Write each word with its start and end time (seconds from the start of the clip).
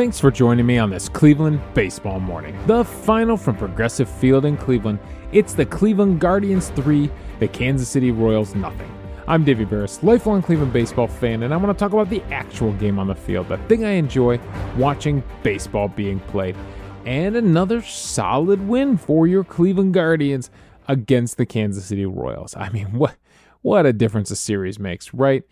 Thanks 0.00 0.18
for 0.18 0.30
joining 0.30 0.64
me 0.64 0.78
on 0.78 0.88
this 0.88 1.10
Cleveland 1.10 1.60
baseball 1.74 2.20
morning. 2.20 2.58
The 2.66 2.86
final 2.86 3.36
from 3.36 3.54
Progressive 3.54 4.08
Field 4.08 4.46
in 4.46 4.56
Cleveland. 4.56 4.98
It's 5.30 5.52
the 5.52 5.66
Cleveland 5.66 6.20
Guardians 6.20 6.70
3, 6.70 7.10
the 7.38 7.46
Kansas 7.46 7.90
City 7.90 8.10
Royals 8.10 8.54
nothing. 8.54 8.90
I'm 9.28 9.44
Davey 9.44 9.66
Berris, 9.66 10.02
lifelong 10.02 10.40
Cleveland 10.40 10.72
baseball 10.72 11.06
fan, 11.06 11.42
and 11.42 11.52
I 11.52 11.58
want 11.58 11.76
to 11.76 11.78
talk 11.78 11.92
about 11.92 12.08
the 12.08 12.22
actual 12.32 12.72
game 12.72 12.98
on 12.98 13.08
the 13.08 13.14
field, 13.14 13.50
the 13.50 13.58
thing 13.68 13.84
I 13.84 13.90
enjoy 13.90 14.40
watching 14.78 15.22
baseball 15.42 15.88
being 15.88 16.18
played. 16.18 16.56
And 17.04 17.36
another 17.36 17.82
solid 17.82 18.66
win 18.66 18.96
for 18.96 19.26
your 19.26 19.44
Cleveland 19.44 19.92
Guardians 19.92 20.50
against 20.88 21.36
the 21.36 21.44
Kansas 21.44 21.84
City 21.84 22.06
Royals. 22.06 22.56
I 22.56 22.70
mean, 22.70 22.86
what 22.92 23.16
what 23.60 23.84
a 23.84 23.92
difference 23.92 24.30
a 24.30 24.36
series 24.36 24.78
makes, 24.78 25.12
right? 25.12 25.42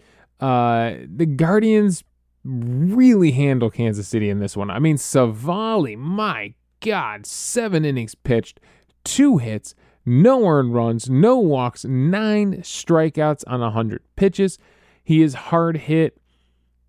Uh, 0.41 0.95
the 1.05 1.27
Guardians 1.27 2.03
really 2.49 3.33
handle 3.33 3.71
Kansas 3.71 4.09
City 4.09 4.31
in 4.31 4.41
this 4.41 4.57
one. 4.57 4.71
I 4.71 4.79
mean, 4.79 4.97
Civale, 4.97 5.97
my 5.97 6.55
God, 6.81 7.27
seven 7.27 7.85
innings 7.85 8.15
pitched, 8.15 8.59
two 9.05 9.39
hits, 9.39 9.75
no 10.07 10.47
earned 10.47 10.75
runs, 10.75 11.11
no 11.11 11.39
walks, 11.39 11.85
nine 11.85 12.63
strikeouts 12.63 13.45
on 13.47 13.61
100 13.61 14.03
pitches. 14.17 14.59
He 15.05 15.23
is 15.23 15.35
hard 15.35 15.77
hit 15.77 16.19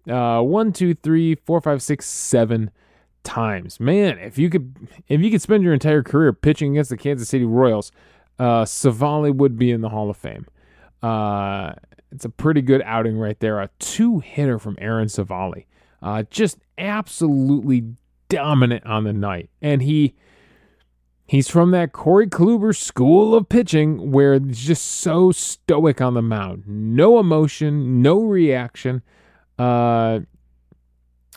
uh, 0.09 0.41
one, 0.41 0.71
two, 0.71 0.93
three, 0.93 1.35
four, 1.35 1.61
five, 1.61 1.81
six, 1.81 2.05
seven 2.05 2.71
times. 3.23 3.79
Man, 3.79 4.17
if 4.17 4.37
you 4.37 4.49
could, 4.49 4.75
if 5.07 5.21
you 5.21 5.29
could 5.29 5.41
spend 5.41 5.63
your 5.63 5.73
entire 5.73 6.03
career 6.03 6.33
pitching 6.33 6.71
against 6.71 6.89
the 6.89 6.97
Kansas 6.97 7.29
City 7.29 7.45
Royals, 7.45 7.91
uh, 8.39 8.63
Civale 8.63 9.31
would 9.31 9.57
be 9.57 9.71
in 9.71 9.81
the 9.81 9.89
Hall 9.89 10.09
of 10.09 10.17
Fame. 10.17 10.47
Uh, 11.03 11.73
it's 12.11 12.25
a 12.25 12.29
pretty 12.29 12.61
good 12.61 12.81
outing 12.83 13.17
right 13.17 13.39
there. 13.39 13.59
A 13.59 13.69
two 13.79 14.19
hitter 14.19 14.59
from 14.59 14.77
Aaron 14.79 15.07
Civale. 15.07 15.65
Uh, 16.01 16.23
just 16.29 16.57
absolutely 16.77 17.93
dominant 18.29 18.85
on 18.85 19.03
the 19.03 19.13
night. 19.13 19.49
And 19.61 19.81
he 19.81 20.15
he's 21.25 21.49
from 21.49 21.71
that 21.71 21.91
Corey 21.91 22.27
Kluber 22.27 22.75
school 22.75 23.35
of 23.35 23.49
pitching 23.49 24.11
where 24.11 24.35
it's 24.35 24.59
just 24.59 24.85
so 24.85 25.31
stoic 25.31 26.01
on 26.01 26.13
the 26.13 26.21
mound. 26.21 26.63
No 26.67 27.19
emotion, 27.19 28.01
no 28.01 28.21
reaction. 28.21 29.01
Uh 29.57 30.21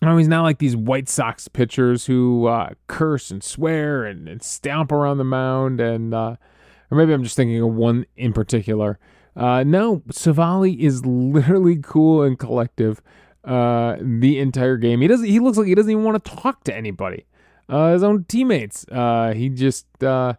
know, 0.06 0.16
he's 0.16 0.28
not 0.28 0.42
like 0.42 0.58
these 0.58 0.76
White 0.76 1.08
Sox 1.08 1.48
pitchers 1.48 2.06
who 2.06 2.46
uh, 2.46 2.70
curse 2.86 3.30
and 3.30 3.42
swear 3.42 4.04
and, 4.04 4.28
and, 4.28 4.42
stamp 4.42 4.90
around 4.92 5.18
the 5.18 5.24
mound, 5.24 5.80
and 5.80 6.12
uh, 6.12 6.36
or 6.90 6.98
maybe 6.98 7.12
I'm 7.12 7.22
just 7.22 7.36
thinking 7.36 7.60
of 7.60 7.72
one 7.72 8.06
in 8.16 8.32
particular. 8.32 8.98
Uh, 9.34 9.64
no, 9.64 10.02
Civale 10.10 10.78
is 10.78 11.04
literally 11.06 11.78
cool 11.82 12.22
and 12.22 12.38
collective 12.38 13.00
uh, 13.44 13.96
the 14.00 14.38
entire 14.38 14.76
game. 14.76 15.00
He 15.00 15.08
doesn't. 15.08 15.26
He 15.26 15.40
looks 15.40 15.58
like 15.58 15.66
he 15.66 15.74
doesn't 15.74 15.90
even 15.90 16.04
want 16.04 16.22
to 16.22 16.30
talk 16.30 16.64
to 16.64 16.76
anybody. 16.76 17.26
Uh, 17.68 17.92
his 17.92 18.02
own 18.02 18.24
teammates. 18.24 18.84
Uh, 18.90 19.32
he 19.32 19.48
just, 19.48 19.86
uh, 20.02 20.34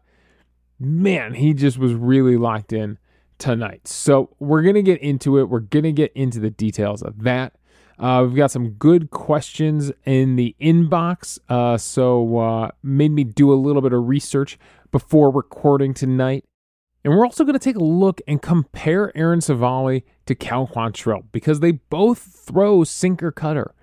man, 0.79 1.33
he 1.33 1.53
just 1.53 1.77
was 1.77 1.93
really 1.93 2.37
locked 2.37 2.71
in 2.71 2.97
tonight. 3.39 3.87
So 3.87 4.35
we're 4.39 4.61
gonna 4.61 4.83
get 4.83 5.01
into 5.01 5.39
it. 5.39 5.49
We're 5.49 5.59
gonna 5.61 5.91
get 5.91 6.13
into 6.13 6.39
the 6.39 6.51
details 6.51 7.01
of 7.01 7.23
that. 7.23 7.53
Uh, 7.99 8.23
we've 8.25 8.35
got 8.35 8.51
some 8.51 8.71
good 8.71 9.11
questions 9.11 9.91
in 10.05 10.35
the 10.35 10.55
inbox, 10.61 11.39
uh, 11.49 11.77
so 11.77 12.37
uh, 12.37 12.71
made 12.81 13.11
me 13.11 13.23
do 13.23 13.53
a 13.53 13.55
little 13.55 13.81
bit 13.81 13.93
of 13.93 14.07
research 14.07 14.57
before 14.91 15.29
recording 15.31 15.93
tonight. 15.93 16.45
And 17.03 17.13
we're 17.13 17.25
also 17.25 17.43
going 17.43 17.53
to 17.53 17.59
take 17.59 17.75
a 17.75 17.83
look 17.83 18.21
and 18.27 18.41
compare 18.41 19.15
Aaron 19.15 19.41
Civale 19.41 20.03
to 20.25 20.35
Cal 20.35 20.67
Quantrill 20.67 21.25
because 21.31 21.59
they 21.59 21.71
both 21.71 22.19
throw 22.19 22.83
sinker 22.83 23.31
cutter. 23.31 23.73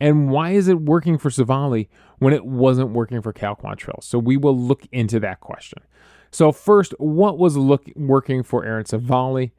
And 0.00 0.28
why 0.28 0.50
is 0.50 0.66
it 0.66 0.80
working 0.80 1.16
for 1.16 1.30
Civale 1.30 1.88
when 2.18 2.34
it 2.34 2.44
wasn't 2.44 2.90
working 2.90 3.22
for 3.22 3.32
Cal 3.32 3.54
Quantrill? 3.54 4.02
So 4.02 4.18
we 4.18 4.36
will 4.36 4.58
look 4.58 4.86
into 4.90 5.20
that 5.20 5.40
question. 5.40 5.82
So 6.32 6.50
first, 6.50 6.94
what 6.98 7.38
was 7.38 7.56
look, 7.56 7.84
working 7.94 8.42
for 8.42 8.64
Aaron 8.64 8.84
Civale? 8.84 9.52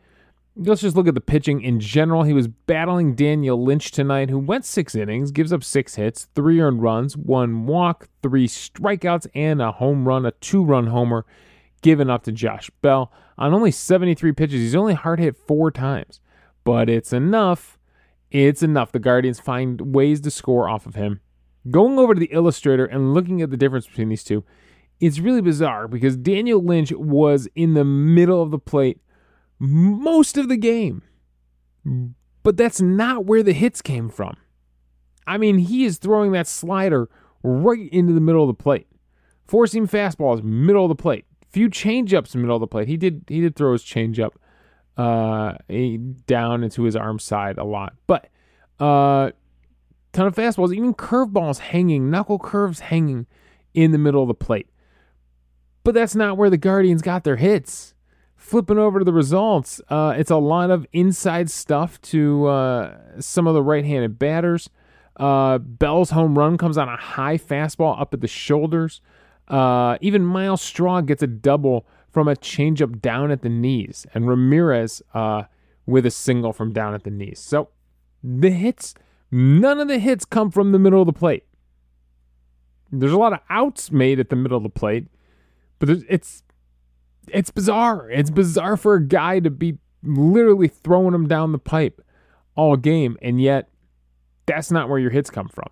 Let's 0.57 0.81
just 0.81 0.97
look 0.97 1.07
at 1.07 1.15
the 1.15 1.21
pitching 1.21 1.61
in 1.61 1.79
general. 1.79 2.23
He 2.23 2.33
was 2.33 2.49
battling 2.49 3.15
Daniel 3.15 3.61
Lynch 3.61 3.91
tonight, 3.91 4.29
who 4.29 4.39
went 4.39 4.65
six 4.65 4.93
innings, 4.93 5.31
gives 5.31 5.53
up 5.53 5.63
six 5.63 5.95
hits, 5.95 6.27
three 6.35 6.59
earned 6.59 6.81
runs, 6.81 7.15
one 7.15 7.65
walk, 7.65 8.09
three 8.21 8.47
strikeouts, 8.47 9.27
and 9.33 9.61
a 9.61 9.71
home 9.71 10.05
run, 10.05 10.25
a 10.25 10.31
two 10.31 10.63
run 10.63 10.87
homer 10.87 11.25
given 11.85 12.09
up 12.09 12.23
to 12.23 12.31
Josh 12.31 12.71
Bell. 12.81 13.11
On 13.37 13.53
only 13.53 13.69
73 13.69 14.31
pitches, 14.31 14.59
he's 14.59 14.75
only 14.75 14.95
hard 14.95 15.19
hit 15.19 15.37
four 15.37 15.69
times, 15.69 16.19
but 16.63 16.89
it's 16.89 17.13
enough. 17.13 17.77
It's 18.31 18.63
enough. 18.63 18.91
The 18.91 18.97
Guardians 18.97 19.39
find 19.39 19.93
ways 19.93 20.19
to 20.21 20.31
score 20.31 20.67
off 20.67 20.87
of 20.87 20.95
him. 20.95 21.19
Going 21.69 21.99
over 21.99 22.15
to 22.15 22.19
the 22.19 22.31
illustrator 22.31 22.85
and 22.85 23.13
looking 23.13 23.39
at 23.43 23.51
the 23.51 23.57
difference 23.57 23.85
between 23.85 24.09
these 24.09 24.23
two, 24.23 24.43
it's 24.99 25.19
really 25.19 25.41
bizarre 25.41 25.87
because 25.87 26.17
Daniel 26.17 26.59
Lynch 26.59 26.91
was 26.91 27.47
in 27.53 27.75
the 27.75 27.85
middle 27.85 28.41
of 28.41 28.49
the 28.49 28.57
plate 28.57 28.99
most 29.59 30.39
of 30.39 30.49
the 30.49 30.57
game. 30.57 31.03
But 32.41 32.57
that's 32.57 32.81
not 32.81 33.25
where 33.25 33.43
the 33.43 33.53
hits 33.53 33.83
came 33.83 34.09
from. 34.09 34.37
I 35.27 35.37
mean, 35.37 35.59
he 35.59 35.85
is 35.85 35.99
throwing 35.99 36.31
that 36.31 36.47
slider 36.47 37.09
right 37.43 37.87
into 37.91 38.13
the 38.13 38.21
middle 38.21 38.41
of 38.41 38.47
the 38.47 38.63
plate. 38.63 38.87
Four 39.47 39.67
seam 39.67 39.87
fastballs, 39.87 40.41
middle 40.41 40.85
of 40.85 40.89
the 40.89 40.95
plate 40.95 41.25
few 41.55 41.69
changeups 41.69 42.35
in 42.35 42.41
the 42.41 42.45
middle 42.45 42.57
of 42.57 42.59
the 42.59 42.67
plate. 42.67 42.89
He 42.89 42.97
did 42.97 43.23
he 43.29 43.39
did 43.39 43.55
throw 43.55 43.71
his 43.71 43.81
changeup 43.81 44.31
uh, 44.97 45.53
down 46.27 46.65
into 46.65 46.83
his 46.83 46.97
arm 46.97 47.17
side 47.17 47.57
a 47.57 47.63
lot, 47.63 47.93
but 48.07 48.27
uh, 48.77 49.31
ton 50.11 50.27
of 50.27 50.35
fastballs, 50.35 50.75
even 50.75 50.93
curveballs 50.93 51.59
hanging, 51.59 52.09
knuckle 52.09 52.39
curves 52.39 52.81
hanging 52.81 53.25
in 53.73 53.93
the 53.93 53.97
middle 53.97 54.21
of 54.21 54.27
the 54.27 54.33
plate. 54.33 54.67
But 55.85 55.93
that's 55.93 56.13
not 56.13 56.35
where 56.35 56.49
the 56.49 56.57
Guardians 56.57 57.01
got 57.01 57.23
their 57.23 57.37
hits. 57.37 57.93
Flipping 58.35 58.77
over 58.77 58.99
to 58.99 59.05
the 59.05 59.13
results, 59.13 59.79
uh, 59.87 60.13
it's 60.17 60.31
a 60.31 60.35
lot 60.35 60.71
of 60.71 60.85
inside 60.91 61.49
stuff 61.49 62.01
to 62.01 62.47
uh, 62.47 62.97
some 63.21 63.47
of 63.47 63.53
the 63.53 63.63
right-handed 63.63 64.19
batters. 64.19 64.69
Uh, 65.15 65.57
Bell's 65.57 66.09
home 66.09 66.37
run 66.37 66.57
comes 66.57 66.77
on 66.77 66.89
a 66.89 66.97
high 66.97 67.37
fastball 67.37 67.99
up 67.99 68.13
at 68.13 68.19
the 68.19 68.27
shoulders. 68.27 68.99
Uh, 69.47 69.97
even 70.01 70.25
Myles 70.25 70.61
Straw 70.61 71.01
gets 71.01 71.21
a 71.21 71.27
double 71.27 71.85
from 72.09 72.27
a 72.27 72.35
changeup 72.35 73.01
down 73.01 73.31
at 73.31 73.41
the 73.41 73.49
knees, 73.49 74.05
and 74.13 74.27
Ramirez 74.27 75.01
uh, 75.13 75.43
with 75.85 76.05
a 76.05 76.11
single 76.11 76.53
from 76.53 76.71
down 76.71 76.93
at 76.93 77.03
the 77.03 77.11
knees. 77.11 77.39
So 77.39 77.69
the 78.23 78.49
hits, 78.49 78.95
none 79.31 79.79
of 79.79 79.87
the 79.87 79.99
hits 79.99 80.25
come 80.25 80.49
from 80.49 80.71
the 80.71 80.79
middle 80.79 81.01
of 81.01 81.07
the 81.07 81.13
plate. 81.13 81.45
There's 82.91 83.11
a 83.11 83.17
lot 83.17 83.33
of 83.33 83.39
outs 83.49 83.91
made 83.91 84.19
at 84.19 84.29
the 84.29 84.35
middle 84.35 84.57
of 84.57 84.63
the 84.63 84.69
plate, 84.69 85.07
but 85.79 85.89
it's 85.89 86.43
it's 87.27 87.51
bizarre. 87.51 88.09
It's 88.09 88.29
bizarre 88.29 88.77
for 88.77 88.95
a 88.95 89.05
guy 89.05 89.39
to 89.39 89.49
be 89.49 89.77
literally 90.03 90.67
throwing 90.67 91.11
them 91.11 91.27
down 91.27 91.51
the 91.51 91.59
pipe 91.59 92.01
all 92.55 92.77
game, 92.77 93.17
and 93.21 93.41
yet 93.41 93.69
that's 94.45 94.71
not 94.71 94.87
where 94.87 94.99
your 94.99 95.11
hits 95.11 95.29
come 95.29 95.49
from. 95.49 95.69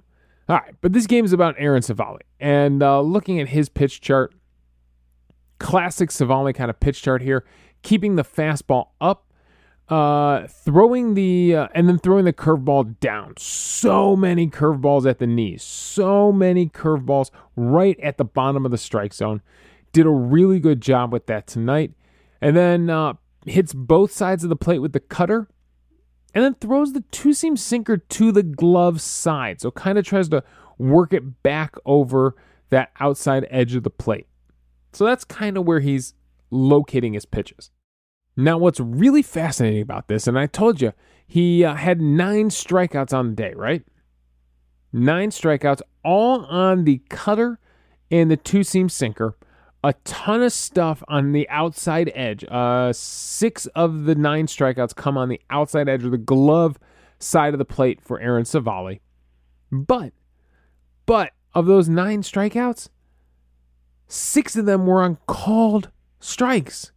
All 0.49 0.57
right, 0.57 0.75
but 0.81 0.91
this 0.91 1.07
game 1.07 1.23
is 1.23 1.31
about 1.31 1.55
Aaron 1.57 1.81
Civale. 1.81 2.19
And 2.39 2.83
uh, 2.83 3.01
looking 3.01 3.39
at 3.39 3.49
his 3.49 3.69
pitch 3.69 4.01
chart, 4.01 4.33
classic 5.59 6.09
Civale 6.09 6.53
kind 6.53 6.69
of 6.69 6.79
pitch 6.79 7.01
chart 7.01 7.21
here, 7.21 7.45
keeping 7.81 8.17
the 8.17 8.23
fastball 8.23 8.89
up, 8.99 9.31
uh, 9.87 10.47
throwing 10.47 11.13
the, 11.13 11.55
uh, 11.55 11.67
and 11.73 11.87
then 11.87 11.97
throwing 11.97 12.25
the 12.25 12.33
curveball 12.33 12.99
down. 12.99 13.35
So 13.37 14.15
many 14.17 14.49
curveballs 14.49 15.09
at 15.09 15.19
the 15.19 15.27
knees, 15.27 15.63
so 15.63 16.31
many 16.33 16.67
curveballs 16.67 17.31
right 17.55 17.97
at 18.01 18.17
the 18.17 18.25
bottom 18.25 18.65
of 18.65 18.71
the 18.71 18.77
strike 18.77 19.13
zone. 19.13 19.41
Did 19.93 20.05
a 20.05 20.11
really 20.11 20.59
good 20.59 20.81
job 20.81 21.13
with 21.13 21.27
that 21.27 21.47
tonight. 21.47 21.93
And 22.41 22.57
then 22.57 22.89
uh, 22.89 23.13
hits 23.46 23.73
both 23.73 24.11
sides 24.11 24.43
of 24.43 24.49
the 24.49 24.55
plate 24.57 24.79
with 24.79 24.91
the 24.91 24.99
cutter 24.99 25.47
and 26.34 26.44
then 26.44 26.56
throws 26.56 26.94
the 26.94 27.03
two 27.12 27.34
seam 27.34 27.56
sinker 27.58 27.97
to 27.97 28.32
the 28.32 28.44
glove 28.44 29.02
side. 29.02 29.62
So 29.62 29.72
kind 29.72 29.97
of 29.97 30.06
tries 30.06 30.30
to 30.30 30.44
work 30.78 31.14
it 31.14 31.44
back 31.44 31.76
over 31.85 32.35
that 32.70 32.91
outside 33.00 33.47
edge 33.50 33.76
of 33.76 33.84
the 33.84 33.90
plate. 33.90 34.28
So 34.94 35.06
that's 35.06 35.24
kind 35.24 35.58
of 35.58 35.66
where 35.66 35.80
he's 35.80 36.14
locating 36.50 37.14
his 37.14 37.26
pitches. 37.26 37.72
Now, 38.35 38.58
what's 38.58 38.80
really 38.80 39.22
fascinating 39.22 39.82
about 39.82 40.08
this, 40.08 40.28
and 40.28 40.40
I 40.40 40.47
told 40.47 40.82
you, 40.82 40.94
he 41.28 41.64
uh, 41.64 41.76
had 41.76 42.02
nine 42.02 42.50
strikeouts 42.50 43.14
on 43.14 43.30
the 43.30 43.35
day, 43.35 43.53
right? 43.56 43.84
Nine 44.91 45.30
strikeouts, 45.30 45.82
all 46.03 46.46
on 46.46 46.84
the 46.84 47.02
cutter 47.09 47.59
and 48.12 48.30
the 48.30 48.38
two 48.38 48.64
seam 48.64 48.90
sinker 48.90 49.35
a 49.84 49.94
ton 50.06 50.41
of 50.41 50.53
stuff 50.53 51.03
on 51.08 51.34
the 51.34 51.47
outside 51.50 52.12
edge. 52.16 52.46
Uh, 52.50 52.94
six 52.94 53.66
of 53.68 54.06
the 54.06 54.16
nine 54.16 54.47
strikeouts 54.47 54.96
come 54.96 55.18
on 55.18 55.30
the 55.30 55.41
outside 55.50 55.90
edge 55.90 56.03
of 56.03 56.12
the 56.12 56.18
glove 56.18 56.80
side 57.20 57.53
of 57.53 57.58
the 57.58 57.66
plate 57.66 58.02
for 58.02 58.20
Aaron 58.20 58.46
Civale. 58.46 59.00
But, 59.72 60.14
but 61.06 61.32
of 61.53 61.66
those 61.66 61.90
nine 61.90 62.22
strikeouts, 62.22 62.90
six 64.08 64.56
of 64.56 64.66
them 64.66 64.85
were 64.85 65.02
on 65.02 65.18
called 65.28 65.90
strikes. 66.20 66.91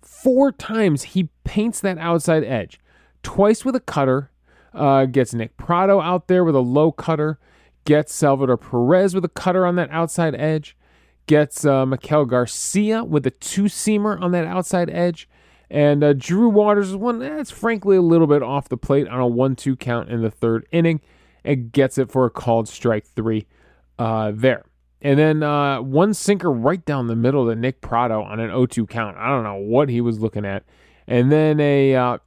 Four 0.00 0.52
times 0.52 1.02
he 1.02 1.30
paints 1.44 1.80
that 1.80 1.98
outside 1.98 2.44
edge. 2.44 2.78
Twice 3.22 3.64
with 3.64 3.74
a 3.74 3.80
cutter, 3.80 4.30
uh, 4.72 5.06
gets 5.06 5.34
Nick 5.34 5.56
Pratto 5.56 6.00
out 6.00 6.28
there 6.28 6.44
with 6.44 6.54
a 6.54 6.60
low 6.60 6.92
cutter, 6.92 7.38
gets 7.84 8.14
Salvador 8.14 8.56
Perez 8.56 9.14
with 9.14 9.24
a 9.24 9.28
cutter 9.28 9.66
on 9.66 9.76
that 9.76 9.90
outside 9.90 10.34
edge, 10.34 10.76
gets 11.26 11.64
uh, 11.64 11.86
Maikel 11.86 12.28
Garcia 12.28 13.04
with 13.04 13.26
a 13.26 13.30
two 13.30 13.64
seamer 13.64 14.20
on 14.20 14.32
that 14.32 14.46
outside 14.46 14.90
edge, 14.90 15.28
and 15.70 16.02
uh, 16.02 16.12
Drew 16.12 16.48
Waters 16.48 16.90
is 16.90 16.96
one 16.96 17.20
that's 17.20 17.50
frankly 17.50 17.96
a 17.96 18.02
little 18.02 18.26
bit 18.26 18.42
off 18.42 18.68
the 18.68 18.76
plate 18.76 19.08
on 19.08 19.20
a 19.20 19.26
1 19.26 19.56
2 19.56 19.76
count 19.76 20.08
in 20.08 20.22
the 20.22 20.30
third 20.30 20.66
inning 20.72 21.00
and 21.44 21.72
gets 21.72 21.96
it 21.96 22.10
for 22.10 22.26
a 22.26 22.30
called 22.30 22.68
strike 22.68 23.06
three 23.06 23.46
uh, 23.98 24.32
there. 24.34 24.64
And 25.02 25.18
then 25.18 25.42
uh, 25.42 25.80
one 25.80 26.12
sinker 26.12 26.50
right 26.50 26.84
down 26.84 27.06
the 27.06 27.16
middle 27.16 27.48
to 27.48 27.54
Nick 27.54 27.80
Pratto 27.80 28.22
on 28.22 28.40
an 28.40 28.48
0 28.48 28.66
2 28.66 28.86
count. 28.86 29.16
I 29.16 29.28
don't 29.28 29.44
know 29.44 29.54
what 29.54 29.88
he 29.88 30.00
was 30.00 30.18
looking 30.18 30.44
at. 30.44 30.64
And 31.06 31.30
then 31.30 31.60
a 31.60 31.94
uh, 31.94 32.18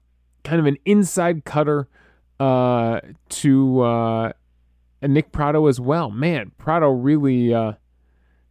kind 0.43 0.59
of 0.59 0.65
an 0.65 0.77
inside 0.85 1.45
cutter 1.45 1.87
uh, 2.39 3.01
to 3.29 3.81
uh, 3.81 4.31
Nick 5.01 5.31
Pratto 5.31 5.67
as 5.67 5.79
well. 5.79 6.09
Man, 6.09 6.51
Pratto 6.57 6.89
really 6.89 7.53
uh, 7.53 7.73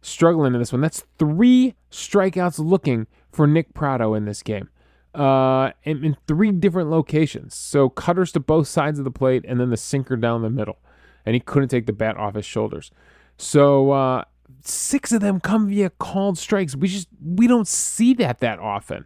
struggling 0.03 0.53
in 0.53 0.59
this 0.59 0.71
one. 0.71 0.81
That's 0.81 1.03
three 1.17 1.75
strikeouts 1.91 2.59
looking 2.59 3.07
for 3.31 3.47
Nick 3.47 3.73
Pratto 3.73 4.13
in 4.13 4.25
this 4.25 4.43
game 4.43 4.69
uh, 5.15 5.71
in, 5.83 6.03
in 6.03 6.17
three 6.27 6.51
different 6.51 6.89
locations. 6.89 7.55
So 7.55 7.89
cutters 7.89 8.31
to 8.33 8.39
both 8.39 8.67
sides 8.67 8.99
of 8.99 9.05
the 9.05 9.11
plate, 9.11 9.45
and 9.47 9.59
then 9.59 9.69
the 9.69 9.77
sinker 9.77 10.15
down 10.15 10.41
the 10.41 10.49
middle. 10.49 10.79
And 11.25 11.33
he 11.33 11.39
couldn't 11.39 11.69
take 11.69 11.85
the 11.85 11.93
bat 11.93 12.17
off 12.17 12.35
his 12.35 12.45
shoulders. 12.45 12.91
So 13.37 13.91
uh, 13.91 14.23
six 14.61 15.11
of 15.11 15.21
them 15.21 15.39
come 15.39 15.69
via 15.69 15.89
called 15.91 16.37
strikes. 16.37 16.75
We 16.75 16.87
just 16.87 17.07
we 17.23 17.47
don't 17.47 17.67
see 17.67 18.13
that 18.15 18.39
that 18.39 18.59
often. 18.59 19.05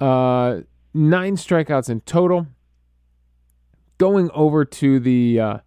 Uh, 0.00 0.60
nine 0.94 1.36
strikeouts 1.36 1.90
in 1.90 2.00
total. 2.02 2.46
Going 3.98 4.30
over 4.32 4.64
to 4.64 5.00
the 5.00 5.40
uh, 5.40 5.58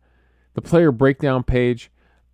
the 0.54 0.62
player 0.62 0.92
breakdown 0.92 1.44
page. 1.44 1.92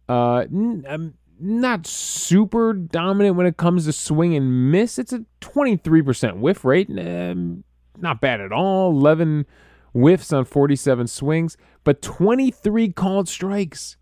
Uh, 0.07 0.45
um, 0.87 1.15
not 1.39 1.85
super 1.85 2.73
dominant 2.73 3.35
when 3.35 3.45
it 3.45 3.57
comes 3.57 3.85
to 3.85 3.93
swing 3.93 4.35
and 4.35 4.71
miss. 4.71 4.97
It's 4.97 5.13
a 5.13 5.25
23% 5.41 6.37
whiff 6.37 6.63
rate. 6.65 6.89
Um, 6.89 7.63
not 7.97 8.21
bad 8.21 8.41
at 8.41 8.51
all. 8.51 8.91
11 8.91 9.45
whiffs 9.93 10.33
on 10.33 10.45
47 10.45 11.07
swings, 11.07 11.57
but 11.83 12.01
23 12.01 12.91
called 12.91 13.29
strikes. 13.29 13.97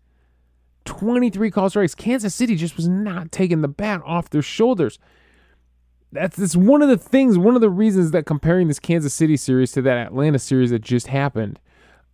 23 0.84 1.50
called 1.50 1.70
strikes. 1.70 1.94
Kansas 1.94 2.34
City 2.34 2.56
just 2.56 2.76
was 2.76 2.88
not 2.88 3.32
taking 3.32 3.62
the 3.62 3.68
bat 3.68 4.02
off 4.04 4.30
their 4.30 4.42
shoulders. 4.42 4.98
That's, 6.12 6.36
that's 6.36 6.56
one 6.56 6.82
of 6.82 6.88
the 6.88 6.98
things, 6.98 7.38
one 7.38 7.54
of 7.54 7.60
the 7.60 7.70
reasons 7.70 8.10
that 8.12 8.26
comparing 8.26 8.68
this 8.68 8.78
Kansas 8.78 9.14
City 9.14 9.36
series 9.36 9.72
to 9.72 9.82
that 9.82 10.06
Atlanta 10.06 10.38
series 10.38 10.70
that 10.70 10.82
just 10.82 11.08
happened, 11.08 11.58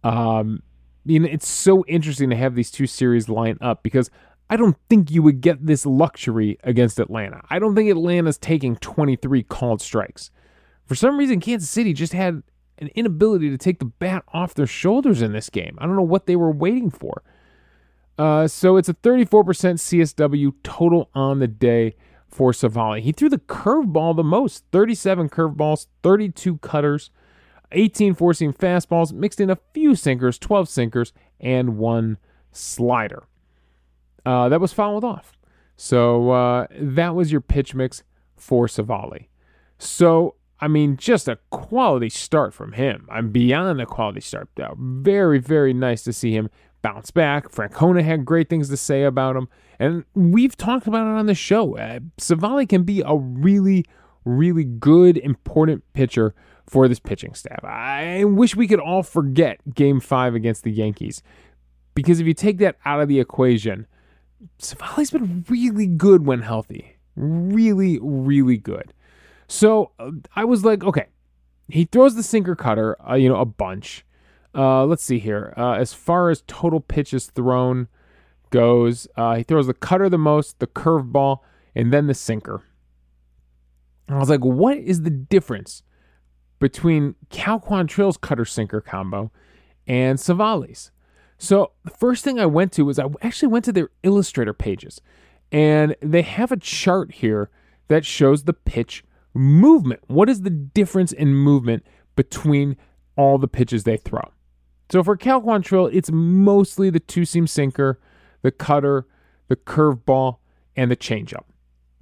um, 0.04 0.62
you 1.04 1.20
know, 1.20 1.28
it's 1.30 1.48
so 1.48 1.84
interesting 1.86 2.30
to 2.30 2.36
have 2.36 2.54
these 2.54 2.70
two 2.70 2.86
series 2.86 3.28
line 3.28 3.58
up 3.60 3.82
because 3.82 4.10
I 4.50 4.56
don't 4.56 4.76
think 4.88 5.12
you 5.12 5.22
would 5.22 5.40
get 5.40 5.64
this 5.64 5.86
luxury 5.86 6.58
against 6.64 6.98
Atlanta. 6.98 7.40
I 7.48 7.60
don't 7.60 7.76
think 7.76 7.88
Atlanta's 7.88 8.36
taking 8.36 8.74
23 8.76 9.44
called 9.44 9.80
strikes. 9.80 10.32
For 10.86 10.96
some 10.96 11.16
reason, 11.16 11.38
Kansas 11.38 11.70
City 11.70 11.92
just 11.92 12.12
had 12.12 12.42
an 12.78 12.88
inability 12.96 13.48
to 13.50 13.56
take 13.56 13.78
the 13.78 13.84
bat 13.84 14.24
off 14.32 14.54
their 14.54 14.66
shoulders 14.66 15.22
in 15.22 15.32
this 15.32 15.50
game. 15.50 15.78
I 15.80 15.86
don't 15.86 15.94
know 15.94 16.02
what 16.02 16.26
they 16.26 16.34
were 16.34 16.50
waiting 16.50 16.90
for. 16.90 17.22
Uh, 18.18 18.48
so 18.48 18.76
it's 18.76 18.88
a 18.88 18.94
34% 18.94 19.44
CSW 19.44 20.52
total 20.64 21.10
on 21.14 21.38
the 21.38 21.46
day 21.46 21.94
for 22.26 22.50
Civale. 22.50 23.00
He 23.00 23.12
threw 23.12 23.28
the 23.28 23.38
curveball 23.38 24.16
the 24.16 24.24
most 24.24 24.64
37 24.72 25.28
curveballs, 25.28 25.86
32 26.02 26.58
cutters, 26.58 27.10
18 27.70 28.14
four 28.14 28.34
seam 28.34 28.52
fastballs, 28.52 29.12
mixed 29.12 29.40
in 29.40 29.48
a 29.48 29.58
few 29.72 29.94
sinkers, 29.94 30.40
12 30.40 30.68
sinkers, 30.68 31.12
and 31.38 31.78
one 31.78 32.18
slider 32.50 33.22
uh, 34.24 34.48
that 34.48 34.60
was 34.60 34.72
fouled 34.72 35.04
off. 35.04 35.32
So 35.76 36.30
uh, 36.30 36.66
that 36.78 37.14
was 37.14 37.32
your 37.32 37.40
pitch 37.40 37.74
mix 37.74 38.02
for 38.36 38.66
Civale. 38.66 39.28
So, 39.78 40.34
I 40.60 40.68
mean, 40.68 40.96
just 40.96 41.26
a 41.26 41.38
quality 41.50 42.10
start 42.10 42.52
from 42.52 42.72
him. 42.72 43.08
I'm 43.10 43.30
beyond 43.30 43.80
a 43.80 43.86
quality 43.86 44.20
start. 44.20 44.50
Very, 44.76 45.38
very 45.38 45.72
nice 45.72 46.02
to 46.04 46.12
see 46.12 46.32
him 46.32 46.50
bounce 46.82 47.10
back. 47.10 47.50
Francona 47.50 48.02
had 48.02 48.24
great 48.24 48.48
things 48.48 48.68
to 48.68 48.76
say 48.76 49.04
about 49.04 49.36
him. 49.36 49.48
And 49.78 50.04
we've 50.14 50.56
talked 50.56 50.86
about 50.86 51.06
it 51.06 51.18
on 51.18 51.26
the 51.26 51.34
show. 51.34 51.78
Uh, 51.78 52.00
Civale 52.18 52.68
can 52.68 52.82
be 52.82 53.02
a 53.04 53.16
really, 53.16 53.86
really 54.24 54.64
good, 54.64 55.16
important 55.16 55.82
pitcher 55.94 56.34
for 56.66 56.88
this 56.88 57.00
pitching 57.00 57.34
staff. 57.34 57.64
I 57.64 58.24
wish 58.24 58.54
we 58.54 58.68
could 58.68 58.80
all 58.80 59.02
forget 59.02 59.58
game 59.74 60.00
five 60.00 60.34
against 60.34 60.62
the 60.62 60.70
Yankees. 60.70 61.22
Because 61.94 62.20
if 62.20 62.26
you 62.26 62.34
take 62.34 62.58
that 62.58 62.76
out 62.84 63.00
of 63.00 63.08
the 63.08 63.18
equation, 63.18 63.86
Civale's 64.58 65.10
been 65.10 65.44
really 65.48 65.86
good 65.86 66.26
when 66.26 66.42
healthy. 66.42 66.96
Really, 67.16 67.98
really 68.00 68.56
good. 68.56 68.92
So 69.48 69.92
uh, 69.98 70.12
I 70.34 70.44
was 70.44 70.64
like, 70.64 70.84
okay, 70.84 71.06
he 71.68 71.84
throws 71.84 72.14
the 72.14 72.22
sinker 72.22 72.54
cutter, 72.54 72.96
uh, 73.08 73.14
you 73.14 73.28
know, 73.28 73.40
a 73.40 73.44
bunch. 73.44 74.04
Uh, 74.54 74.84
let's 74.84 75.02
see 75.02 75.18
here. 75.18 75.54
Uh, 75.56 75.72
as 75.72 75.92
far 75.92 76.30
as 76.30 76.42
total 76.46 76.80
pitches 76.80 77.26
thrown 77.26 77.88
goes, 78.50 79.06
uh, 79.16 79.36
he 79.36 79.42
throws 79.42 79.66
the 79.66 79.74
cutter 79.74 80.08
the 80.08 80.18
most, 80.18 80.58
the 80.58 80.66
curveball, 80.66 81.38
and 81.74 81.92
then 81.92 82.06
the 82.06 82.14
sinker. 82.14 82.62
And 84.08 84.16
I 84.16 84.20
was 84.20 84.28
like, 84.28 84.44
what 84.44 84.76
is 84.78 85.02
the 85.02 85.10
difference 85.10 85.82
between 86.58 87.14
Cal 87.30 87.60
Quantrill's 87.60 88.16
cutter 88.16 88.44
sinker 88.44 88.80
combo 88.80 89.30
and 89.86 90.18
Civale's? 90.18 90.90
So 91.42 91.72
the 91.84 91.90
first 91.90 92.22
thing 92.22 92.38
I 92.38 92.44
went 92.44 92.70
to 92.72 92.84
was 92.84 92.98
I 92.98 93.06
actually 93.22 93.48
went 93.48 93.64
to 93.64 93.72
their 93.72 93.88
Illustrator 94.02 94.52
pages, 94.52 95.00
and 95.50 95.96
they 96.02 96.20
have 96.20 96.52
a 96.52 96.56
chart 96.58 97.12
here 97.12 97.48
that 97.88 98.04
shows 98.04 98.44
the 98.44 98.52
pitch 98.52 99.02
movement. 99.32 100.02
What 100.06 100.28
is 100.28 100.42
the 100.42 100.50
difference 100.50 101.12
in 101.12 101.34
movement 101.34 101.86
between 102.14 102.76
all 103.16 103.38
the 103.38 103.48
pitches 103.48 103.84
they 103.84 103.96
throw? 103.96 104.30
So 104.90 105.02
for 105.02 105.16
Cal 105.16 105.40
Quantrill, 105.40 105.88
it's 105.90 106.10
mostly 106.12 106.90
the 106.90 107.00
two 107.00 107.24
seam 107.24 107.46
sinker, 107.46 107.98
the 108.42 108.50
cutter, 108.50 109.06
the 109.48 109.56
curveball, 109.56 110.36
and 110.76 110.90
the 110.90 110.96
changeup. 110.96 111.44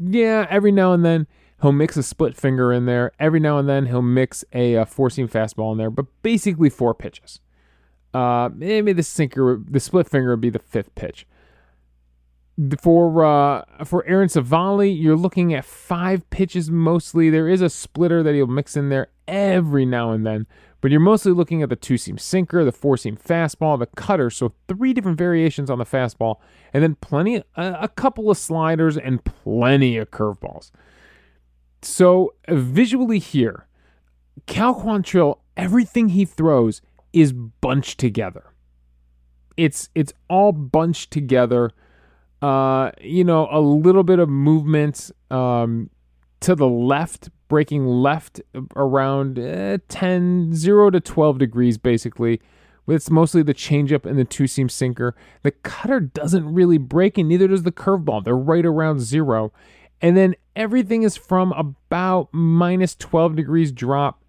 Yeah, 0.01 0.49
every 0.51 0.73
now 0.73 0.93
and 0.93 1.05
then 1.05 1.29
he'll 1.63 1.71
mix 1.71 1.97
a 1.97 2.03
split 2.03 2.37
finger 2.37 2.73
in 2.73 2.87
there. 2.87 3.13
Every 3.21 3.39
now 3.39 3.59
and 3.59 3.69
then 3.69 3.87
he'll 3.87 4.03
mix 4.03 4.45
a, 4.53 4.75
a 4.75 4.85
four 4.85 5.11
seam 5.11 5.29
fastball 5.29 5.71
in 5.71 5.79
there, 5.79 5.91
but 5.91 6.07
basically 6.23 6.71
four 6.71 6.93
pitches. 6.93 7.39
Uh, 8.19 8.49
maybe 8.53 8.93
the 8.93 9.03
sinker, 9.05 9.63
the 9.65 9.79
split 9.79 10.09
finger 10.09 10.31
would 10.31 10.41
be 10.41 10.51
the 10.51 10.59
fifth 10.59 10.93
pitch. 10.97 11.25
For 12.83 13.25
uh, 13.25 13.85
for 13.85 14.05
Aaron 14.07 14.29
Civale, 14.29 14.91
you're 15.01 15.15
looking 15.17 15.55
at 15.55 15.65
five 15.65 16.29
pitches 16.31 16.69
mostly. 16.69 17.31
There 17.31 17.49
is 17.49 17.63
a 17.63 17.71
splitter 17.71 18.25
that 18.25 18.35
he'll 18.35 18.49
mix 18.49 18.77
in 18.77 18.89
there 18.89 19.09
every 19.29 19.87
now 19.87 20.11
and 20.11 20.27
then, 20.27 20.49
but 20.81 20.91
you're 20.91 20.99
mostly 20.99 21.31
looking 21.31 21.63
at 21.63 21.69
the 21.69 21.77
two 21.77 21.97
seam 21.97 22.19
sinker, 22.19 22.65
the 22.65 22.73
four 22.73 22.97
seam 22.97 23.17
fastball, 23.17 23.79
the 23.79 23.87
cutter. 23.87 24.31
So 24.31 24.53
three 24.67 24.93
different 24.93 25.19
variations 25.19 25.71
on 25.71 25.79
the 25.79 25.85
fastball, 25.85 26.41
and 26.73 26.83
then 26.83 26.97
plenty, 26.97 27.37
a, 27.37 27.45
a 27.83 27.89
couple 27.89 28.29
of 28.33 28.37
sliders 28.37 28.97
and 28.97 29.25
plenty 29.25 29.97
of 29.97 30.11
curveballs. 30.11 30.73
So 31.83 32.35
visually 32.49 33.21
here, 33.21 33.69
Cal 34.47 34.75
Quantrill, 34.75 35.39
everything 35.57 36.09
he 36.09 36.25
throws 36.25 36.83
is 37.13 37.33
bunched 37.33 37.99
together. 37.99 38.53
It's 39.57 39.89
it's 39.95 40.13
all 40.29 40.53
bunched 40.53 41.11
together. 41.11 41.73
Uh, 42.41 42.93
you 43.01 43.25
know, 43.25 43.49
a 43.51 43.61
little 43.61 44.05
bit 44.05 44.21
of 44.21 44.29
movement 44.29 45.11
um, 45.31 45.91
to 46.41 46.55
the 46.55 46.69
left, 46.69 47.31
breaking 47.49 47.85
left 47.85 48.41
around 48.77 49.41
uh, 49.41 49.79
10, 49.89 50.55
0 50.55 50.91
to 50.91 51.01
12 51.01 51.39
degrees, 51.39 51.79
basically. 51.79 52.41
It's 52.87 53.11
mostly 53.11 53.43
the 53.43 53.55
changeup 53.55 54.07
and 54.07 54.19
the 54.19 54.25
two 54.25 54.47
seam 54.47 54.69
sinker. 54.69 55.15
The 55.43 55.51
cutter 55.51 56.01
doesn't 56.01 56.55
really 56.55 56.79
break, 56.79 57.19
and 57.19 57.29
neither 57.29 57.49
does 57.49 57.65
the 57.65 57.73
curveball. 57.73 58.25
They're 58.25 58.37
right 58.37 58.65
around 58.65 59.01
zero. 59.01 59.53
And 60.01 60.17
then 60.17 60.37
everything 60.57 61.03
is 61.03 61.17
from 61.17 61.53
about 61.53 62.29
minus 62.33 62.95
12 62.95 63.37
degrees 63.37 63.73
drop 63.73 64.25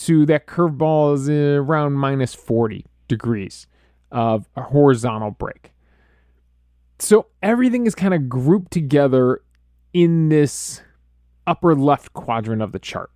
to 0.00 0.26
that 0.26 0.46
curveball 0.46 1.14
is 1.14 1.28
around 1.28 1.94
minus 1.94 2.34
40 2.34 2.84
degrees 3.08 3.66
of 4.10 4.48
a 4.56 4.62
horizontal 4.62 5.30
break. 5.30 5.72
So 6.98 7.26
everything 7.42 7.86
is 7.86 7.94
kind 7.94 8.14
of 8.14 8.28
grouped 8.28 8.72
together 8.72 9.42
in 9.92 10.28
this 10.28 10.82
upper 11.46 11.74
left 11.74 12.12
quadrant 12.12 12.62
of 12.62 12.72
the 12.72 12.78
chart. 12.78 13.10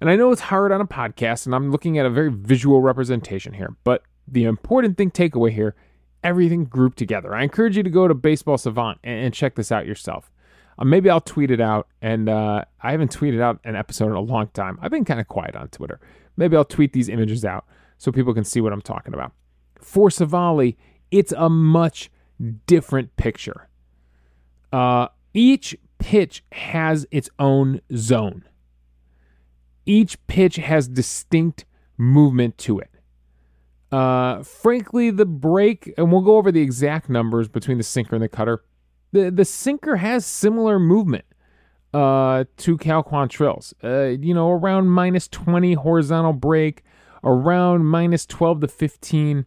And 0.00 0.10
I 0.10 0.16
know 0.16 0.32
it's 0.32 0.40
hard 0.42 0.72
on 0.72 0.80
a 0.80 0.86
podcast, 0.86 1.46
and 1.46 1.54
I'm 1.54 1.70
looking 1.70 1.98
at 1.98 2.06
a 2.06 2.10
very 2.10 2.30
visual 2.30 2.80
representation 2.80 3.54
here, 3.54 3.76
but 3.84 4.02
the 4.26 4.44
important 4.44 4.96
thing 4.96 5.10
takeaway 5.10 5.50
here 5.50 5.74
everything 6.24 6.64
grouped 6.64 6.96
together. 6.96 7.34
I 7.34 7.42
encourage 7.42 7.76
you 7.76 7.82
to 7.82 7.90
go 7.90 8.08
to 8.08 8.14
Baseball 8.14 8.56
Savant 8.56 8.98
and, 9.04 9.32
check 9.34 9.54
this 9.54 9.70
out 9.70 9.86
yourself. 9.86 10.32
Uh, 10.78 10.84
maybe 10.84 11.10
I'll 11.10 11.20
tweet 11.20 11.50
it 11.50 11.60
out. 11.60 11.88
And 12.02 12.28
uh, 12.28 12.64
I 12.80 12.90
haven't 12.90 13.16
tweeted 13.16 13.40
out 13.40 13.60
an 13.64 13.76
episode 13.76 14.06
in 14.06 14.12
a 14.14 14.20
long 14.20 14.48
time. 14.48 14.78
I've 14.82 14.90
been 14.90 15.04
kind 15.04 15.20
of 15.20 15.28
quiet 15.28 15.56
on 15.56 15.68
Twitter. 15.68 16.00
Maybe 16.36 16.56
I'll 16.56 16.64
tweet 16.64 16.92
these 16.92 17.08
images 17.08 17.44
out 17.44 17.64
so 17.98 18.10
people 18.12 18.34
can 18.34 18.44
see 18.44 18.60
what 18.60 18.72
I'm 18.72 18.82
talking 18.82 19.14
about. 19.14 19.32
For 19.80 20.08
Civale, 20.10 20.76
it's 21.10 21.32
a 21.32 21.48
much 21.48 22.10
different 22.66 23.16
picture. 23.16 23.68
Uh, 24.72 25.08
each 25.32 25.76
pitch 25.98 26.44
has 26.52 27.06
its 27.10 27.30
own 27.38 27.80
zone. 27.94 28.44
Each 29.86 30.24
pitch 30.26 30.56
has 30.56 30.88
distinct 30.88 31.64
movement 31.96 32.58
to 32.58 32.78
it. 32.78 32.90
Uh, 33.92 34.42
frankly, 34.42 35.10
the 35.10 35.26
break, 35.26 35.92
and 35.96 36.10
we'll 36.10 36.22
go 36.22 36.36
over 36.36 36.50
the 36.50 36.60
exact 36.60 37.08
numbers 37.08 37.48
between 37.48 37.78
the 37.78 37.84
sinker 37.84 38.16
and 38.16 38.22
the 38.24 38.28
cutter. 38.28 38.64
The 39.14 39.30
the 39.30 39.44
sinker 39.44 39.94
has 39.96 40.26
similar 40.26 40.80
movement 40.80 41.24
uh, 41.94 42.44
to 42.56 42.76
Cal 42.76 43.04
Quantrill's. 43.04 43.72
Uh, 43.82 44.06
you 44.06 44.34
know, 44.34 44.50
around 44.50 44.88
minus 44.88 45.28
20 45.28 45.74
horizontal 45.74 46.32
break, 46.32 46.82
around 47.22 47.86
minus 47.86 48.26
12 48.26 48.62
to 48.62 48.68
15, 48.68 49.46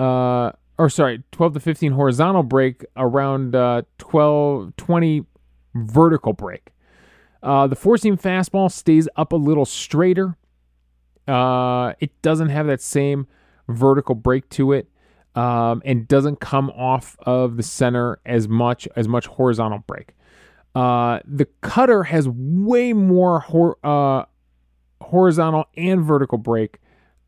uh, 0.00 0.50
or 0.78 0.90
sorry, 0.90 1.22
12 1.30 1.54
to 1.54 1.60
15 1.60 1.92
horizontal 1.92 2.42
break, 2.42 2.84
around 2.96 3.54
uh, 3.54 3.82
12, 3.98 4.74
20 4.76 5.24
vertical 5.76 6.32
break. 6.32 6.72
Uh, 7.40 7.68
the 7.68 7.76
four 7.76 7.96
seam 7.96 8.18
fastball 8.18 8.70
stays 8.70 9.08
up 9.14 9.32
a 9.32 9.36
little 9.36 9.64
straighter. 9.64 10.36
Uh, 11.28 11.92
it 12.00 12.20
doesn't 12.20 12.48
have 12.48 12.66
that 12.66 12.80
same 12.80 13.28
vertical 13.68 14.16
break 14.16 14.48
to 14.48 14.72
it. 14.72 14.88
Um, 15.34 15.82
and 15.84 16.06
doesn't 16.06 16.38
come 16.38 16.70
off 16.70 17.16
of 17.26 17.56
the 17.56 17.64
center 17.64 18.20
as 18.24 18.46
much 18.46 18.86
as 18.94 19.08
much 19.08 19.26
horizontal 19.26 19.80
break. 19.84 20.14
Uh, 20.74 21.18
the 21.24 21.46
cutter 21.60 22.04
has 22.04 22.28
way 22.28 22.92
more 22.92 23.40
hor- 23.40 23.76
uh, 23.82 24.24
horizontal 25.00 25.64
and 25.76 26.02
vertical 26.04 26.38
break 26.38 26.78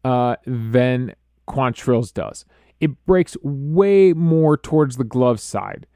uh, 0.05 0.37
than 0.47 1.15
Quantrill's 1.49 2.13
does. 2.13 2.45
It 2.81 3.05
breaks 3.07 3.37
way 3.43 4.13
more 4.13 4.57
towards 4.57 4.97
the 4.97 5.05
glove 5.05 5.41
side, 5.41 5.87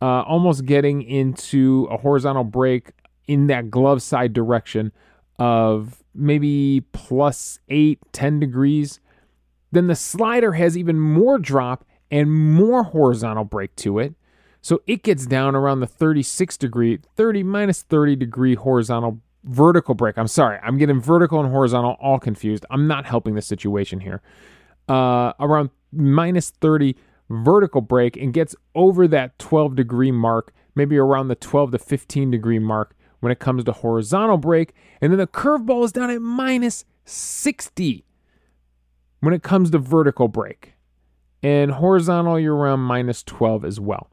uh, 0.00 0.22
almost 0.22 0.64
getting 0.64 1.02
into 1.02 1.88
a 1.90 1.96
horizontal 1.96 2.44
break 2.44 2.92
in 3.26 3.46
that 3.48 3.70
glove 3.70 4.02
side 4.02 4.32
direction 4.32 4.92
of 5.38 6.02
maybe 6.14 6.82
plus 6.92 7.58
eight, 7.68 7.98
10 8.12 8.40
degrees. 8.40 9.00
Then 9.70 9.86
the 9.86 9.94
slider 9.94 10.52
has 10.52 10.76
even 10.76 10.98
more 10.98 11.38
drop 11.38 11.84
and 12.10 12.32
more 12.32 12.84
horizontal 12.84 13.44
break 13.44 13.74
to 13.76 13.98
it. 13.98 14.14
So 14.60 14.82
it 14.86 15.02
gets 15.02 15.26
down 15.26 15.54
around 15.54 15.80
the 15.80 15.86
36 15.86 16.56
degree, 16.56 16.98
30 17.16 17.42
minus 17.42 17.82
30 17.82 18.16
degree 18.16 18.54
horizontal 18.54 19.20
vertical 19.44 19.94
break. 19.94 20.18
I'm 20.18 20.26
sorry, 20.26 20.58
I'm 20.62 20.78
getting 20.78 21.00
vertical 21.00 21.40
and 21.40 21.50
horizontal 21.50 21.96
all 22.00 22.18
confused. 22.18 22.66
I'm 22.70 22.86
not 22.86 23.06
helping 23.06 23.34
the 23.34 23.42
situation 23.42 24.00
here. 24.00 24.20
Uh, 24.88 25.32
around 25.38 25.70
minus 25.92 26.50
30 26.50 26.96
vertical 27.30 27.80
break 27.80 28.16
and 28.16 28.32
gets 28.32 28.56
over 28.74 29.06
that 29.08 29.38
12 29.38 29.76
degree 29.76 30.10
mark, 30.10 30.52
maybe 30.74 30.96
around 30.96 31.28
the 31.28 31.34
12 31.34 31.72
to 31.72 31.78
15 31.78 32.30
degree 32.30 32.58
mark 32.58 32.96
when 33.20 33.30
it 33.30 33.38
comes 33.38 33.64
to 33.64 33.72
horizontal 33.72 34.38
break. 34.38 34.74
And 35.00 35.12
then 35.12 35.18
the 35.18 35.26
curveball 35.26 35.84
is 35.84 35.92
down 35.92 36.10
at 36.10 36.22
minus 36.22 36.84
60 37.04 38.04
when 39.20 39.34
it 39.34 39.42
comes 39.42 39.70
to 39.70 39.78
vertical 39.78 40.28
break. 40.28 40.74
And 41.42 41.72
horizontal, 41.72 42.38
you're 42.38 42.56
around 42.56 42.80
minus 42.80 43.22
12 43.22 43.64
as 43.64 43.78
well. 43.78 44.10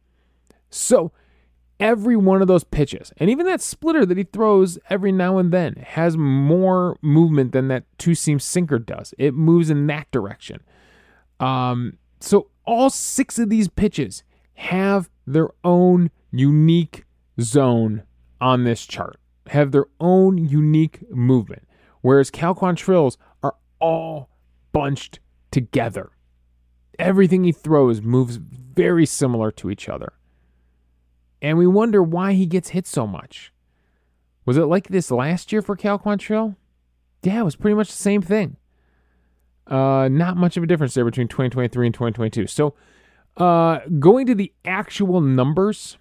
So 0.70 1.12
every 1.80 2.16
one 2.16 2.42
of 2.42 2.48
those 2.48 2.64
pitches, 2.64 3.12
and 3.18 3.30
even 3.30 3.46
that 3.46 3.62
splitter 3.62 4.06
that 4.06 4.18
he 4.18 4.24
throws 4.24 4.78
every 4.90 5.12
now 5.12 5.38
and 5.38 5.52
then, 5.52 5.76
has 5.76 6.18
more 6.18 6.98
movement 7.02 7.52
than 7.52 7.68
that 7.70 7.84
two 7.98 8.16
seam 8.16 8.40
sinker 8.40 8.80
does. 8.80 9.14
It 9.18 9.34
moves 9.34 9.70
in 9.70 9.88
that 9.88 10.10
direction. 10.12 10.62
Um, 11.40 11.98
so 12.20 12.50
all 12.66 12.90
six 12.90 13.40
of 13.40 13.50
these 13.50 13.68
pitches 13.68 14.24
have 14.56 15.10
their 15.28 15.50
own 15.64 16.12
unique 16.32 17.06
zone 17.42 18.04
on 18.40 18.64
this 18.64 18.86
chart, 18.86 19.20
have 19.48 19.72
their 19.72 19.86
own 20.00 20.38
unique 20.38 21.10
movement, 21.12 21.68
whereas 22.02 22.30
Cal 22.30 22.56
Quantrill's 22.56 23.18
are 23.44 23.56
all 23.80 24.30
bunched 24.76 25.20
together. 25.52 26.12
Everything 27.00 27.46
he 27.46 27.54
throws 27.54 28.02
moves 28.02 28.36
very 28.36 29.06
similar 29.06 29.50
to 29.50 29.72
each 29.72 29.88
other. 29.88 30.12
And 31.42 31.58
we 31.58 31.66
wonder 31.66 32.04
why 32.04 32.34
he 32.34 32.46
gets 32.46 32.70
hit 32.70 32.86
so 32.86 33.08
much. 33.08 33.54
Was 34.46 34.58
it 34.58 34.66
like 34.66 34.90
this 34.90 35.12
last 35.12 35.54
year 35.54 35.62
for 35.62 35.78
Cal 35.78 35.98
Quantrill? 35.98 36.58
Yeah, 37.24 37.40
it 37.40 37.44
was 37.44 37.56
pretty 37.56 37.76
much 37.76 37.88
the 37.88 37.96
same 37.96 38.22
thing. 38.22 38.58
Uh, 39.66 40.10
not 40.12 40.36
much 40.36 40.58
of 40.58 40.64
a 40.64 40.68
difference 40.68 40.94
there 40.94 41.06
between 41.06 41.30
2023 41.30 41.88
and 41.88 41.94
2022. 41.94 42.48
So, 42.48 42.76
uh, 43.38 43.80
going 43.98 44.28
to 44.28 44.36
the 44.36 44.52
actual 44.66 45.22
numbers, 45.22 45.98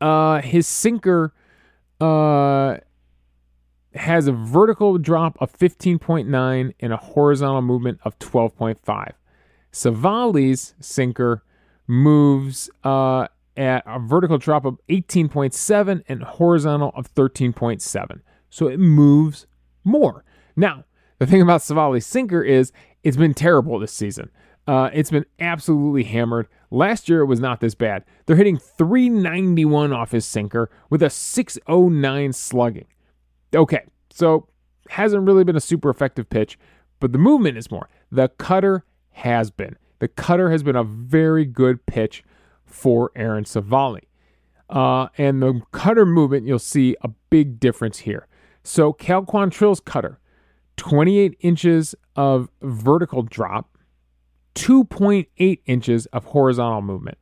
uh, 0.00 0.40
his 0.40 0.66
sinker 0.66 1.34
uh, 2.00 2.78
has 3.98 4.26
a 4.26 4.32
vertical 4.32 4.98
drop 4.98 5.36
of 5.40 5.52
15.9 5.52 6.74
and 6.80 6.92
a 6.92 6.96
horizontal 6.96 7.62
movement 7.62 8.00
of 8.04 8.18
12.5. 8.18 9.12
Civale's 9.72 10.74
sinker 10.80 11.42
moves 11.86 12.70
uh, 12.84 13.28
at 13.56 13.82
a 13.86 13.98
vertical 13.98 14.38
drop 14.38 14.64
of 14.64 14.78
18.7 14.88 16.02
and 16.08 16.22
horizontal 16.22 16.92
of 16.94 17.12
13.7. 17.14 18.20
So 18.50 18.68
it 18.68 18.78
moves 18.78 19.46
more. 19.84 20.24
Now, 20.56 20.84
the 21.18 21.26
thing 21.26 21.42
about 21.42 21.62
Civale's 21.62 22.06
sinker 22.06 22.42
is 22.42 22.72
it's 23.02 23.16
been 23.16 23.34
terrible 23.34 23.78
this 23.78 23.92
season. 23.92 24.30
Uh, 24.66 24.90
it's 24.92 25.10
been 25.10 25.26
absolutely 25.38 26.04
hammered. 26.04 26.48
Last 26.70 27.08
year 27.08 27.20
it 27.20 27.26
was 27.26 27.40
not 27.40 27.60
this 27.60 27.74
bad. 27.74 28.04
They're 28.26 28.36
hitting 28.36 28.58
391 28.58 29.92
off 29.92 30.10
his 30.10 30.26
sinker 30.26 30.70
with 30.90 31.02
a 31.02 31.10
609 31.10 32.32
slugging. 32.32 32.86
Okay, 33.54 33.84
so 34.10 34.48
hasn't 34.90 35.26
really 35.26 35.44
been 35.44 35.56
a 35.56 35.60
super 35.60 35.90
effective 35.90 36.28
pitch, 36.28 36.58
but 37.00 37.12
the 37.12 37.18
movement 37.18 37.58
is 37.58 37.70
more. 37.70 37.88
The 38.10 38.28
cutter 38.28 38.84
has 39.12 39.50
been. 39.50 39.76
The 39.98 40.08
cutter 40.08 40.50
has 40.50 40.62
been 40.62 40.76
a 40.76 40.84
very 40.84 41.44
good 41.44 41.84
pitch 41.86 42.22
for 42.64 43.10
Aaron 43.16 43.44
Civale. 43.44 44.00
Uh, 44.68 45.08
and 45.16 45.42
the 45.42 45.62
cutter 45.72 46.04
movement, 46.04 46.46
you'll 46.46 46.58
see 46.58 46.96
a 47.02 47.08
big 47.30 47.60
difference 47.60 47.98
here. 47.98 48.26
So 48.62 48.92
Cal 48.92 49.22
Quantrill's 49.22 49.80
cutter, 49.80 50.18
28 50.76 51.36
inches 51.40 51.94
of 52.16 52.50
vertical 52.62 53.22
drop, 53.22 53.78
2.8 54.56 55.60
inches 55.66 56.06
of 56.06 56.24
horizontal 56.26 56.82
movement. 56.82 57.18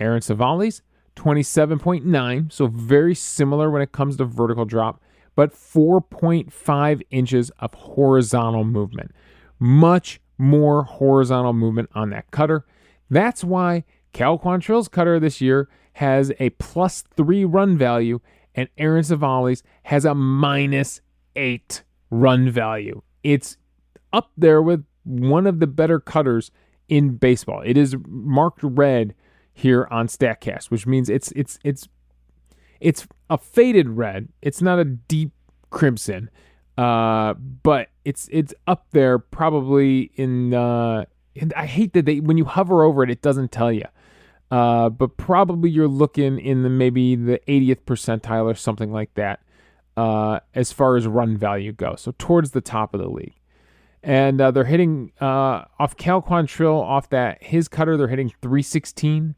Aaron 0.00 0.20
Civale's, 0.20 0.82
27.9, 1.14 2.52
so 2.52 2.66
very 2.66 3.14
similar 3.14 3.70
when 3.70 3.82
it 3.82 3.92
comes 3.92 4.16
to 4.16 4.24
vertical 4.24 4.64
drop, 4.64 5.00
but 5.34 5.52
4.5 5.52 7.02
inches 7.10 7.50
of 7.58 7.74
horizontal 7.74 8.64
movement. 8.64 9.12
Much 9.58 10.20
more 10.38 10.84
horizontal 10.84 11.52
movement 11.52 11.90
on 11.94 12.10
that 12.10 12.30
cutter. 12.30 12.64
That's 13.10 13.44
why 13.44 13.84
Cal 14.12 14.38
Quantrill's 14.38 14.88
cutter 14.88 15.18
this 15.20 15.40
year 15.40 15.68
has 15.94 16.32
a 16.40 16.50
plus 16.50 17.02
three 17.16 17.44
run 17.44 17.78
value, 17.78 18.20
and 18.54 18.68
Aaron 18.78 19.04
Civale's 19.04 19.62
has 19.84 20.04
a 20.04 20.14
minus 20.14 21.00
eight 21.36 21.82
run 22.10 22.50
value. 22.50 23.02
It's 23.22 23.56
up 24.12 24.30
there 24.36 24.62
with 24.62 24.84
one 25.04 25.46
of 25.46 25.60
the 25.60 25.66
better 25.66 26.00
cutters 26.00 26.50
in 26.88 27.16
baseball. 27.16 27.62
It 27.64 27.76
is 27.76 27.96
marked 28.06 28.60
red 28.62 29.14
here 29.52 29.86
on 29.90 30.08
Statcast, 30.08 30.70
which 30.70 30.86
means 30.86 31.08
it's 31.08 31.32
it's 31.32 31.58
it's 31.64 31.88
it's 32.80 33.06
a 33.30 33.38
faded 33.38 33.88
red. 33.90 34.28
It's 34.42 34.62
not 34.62 34.78
a 34.78 34.84
deep 34.84 35.32
crimson, 35.70 36.30
uh, 36.76 37.34
but 37.34 37.88
it's 38.04 38.28
it's 38.32 38.54
up 38.66 38.86
there 38.92 39.18
probably 39.18 40.12
in. 40.14 40.54
Uh, 40.54 41.04
I 41.56 41.66
hate 41.66 41.92
that 41.94 42.04
they 42.04 42.20
when 42.20 42.38
you 42.38 42.44
hover 42.44 42.84
over 42.84 43.02
it, 43.02 43.10
it 43.10 43.22
doesn't 43.22 43.52
tell 43.52 43.72
you. 43.72 43.86
Uh, 44.50 44.88
but 44.88 45.16
probably 45.16 45.70
you're 45.70 45.88
looking 45.88 46.38
in 46.38 46.62
the 46.62 46.68
maybe 46.68 47.16
the 47.16 47.40
80th 47.48 47.82
percentile 47.86 48.44
or 48.44 48.54
something 48.54 48.92
like 48.92 49.12
that 49.14 49.40
uh, 49.96 50.40
as 50.54 50.72
far 50.72 50.96
as 50.96 51.06
run 51.06 51.36
value 51.36 51.72
goes. 51.72 52.02
So 52.02 52.14
towards 52.18 52.52
the 52.52 52.60
top 52.60 52.94
of 52.94 53.00
the 53.00 53.08
league. 53.08 53.34
And 54.02 54.40
uh, 54.40 54.50
they're 54.50 54.64
hitting 54.64 55.12
uh, 55.20 55.64
off 55.78 55.96
Cal 55.96 56.20
Quantrill, 56.20 56.80
off 56.80 57.08
that 57.08 57.42
his 57.42 57.68
cutter, 57.68 57.96
they're 57.96 58.08
hitting 58.08 58.28
316. 58.42 59.34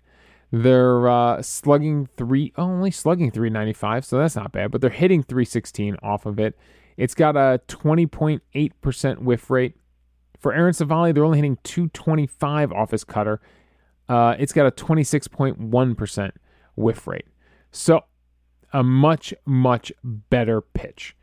They're 0.63 1.09
uh, 1.09 1.43
slugging 1.43 2.09
three, 2.17 2.53
oh, 2.57 2.63
only 2.63 2.91
slugging 2.91 3.31
395, 3.31 4.05
so 4.05 4.19
that's 4.19 4.37
not 4.37 4.53
bad, 4.53 4.71
but 4.71 4.81
they're 4.81 4.91
hitting 4.91 5.23
316 5.23 5.97
off 6.03 6.25
of 6.25 6.39
it. 6.39 6.57
It's 6.97 7.15
got 7.15 7.37
a 7.37 7.61
20.8% 7.69 9.19
whiff 9.19 9.51
rate. 9.51 9.75
For 10.39 10.55
Aaron 10.55 10.73
Civale, 10.73 11.13
they're 11.13 11.25
only 11.25 11.39
hitting 11.39 11.59
225 11.65 12.73
off 12.73 12.91
his 12.91 13.05
cutter. 13.05 13.41
Uh, 14.09 14.37
it's 14.39 14.53
got 14.53 14.67
a 14.67 14.71
26.1% 14.71 16.31
whiff 16.77 17.07
rate. 17.07 17.27
So 17.71 18.05
a 18.73 18.83
much, 18.83 19.35
much 19.45 19.93
better 20.05 20.61
pitch. 20.61 21.17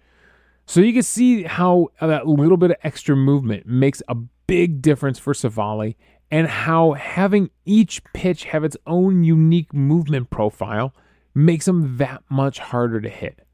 So 0.66 0.80
you 0.82 0.94
can 0.94 1.04
see 1.04 1.44
how 1.44 1.88
that 2.00 2.28
little 2.28 2.58
bit 2.58 2.72
of 2.72 2.78
extra 2.84 3.16
movement 3.16 3.66
makes 3.66 4.02
a 4.08 4.16
big 4.48 4.82
difference 4.82 5.18
for 5.18 5.34
Civale. 5.34 5.96
And 6.34 6.48
how 6.48 6.94
having 6.94 7.52
each 7.64 8.04
pitch 8.06 8.46
have 8.46 8.64
its 8.64 8.76
own 8.88 9.24
unique 9.24 9.72
movement 9.72 10.32
profile 10.32 10.92
makes 11.36 11.66
them 11.66 11.98
that 11.98 12.24
much 12.28 12.58
harder 12.58 13.00
to 13.00 13.08
hit. 13.08 13.46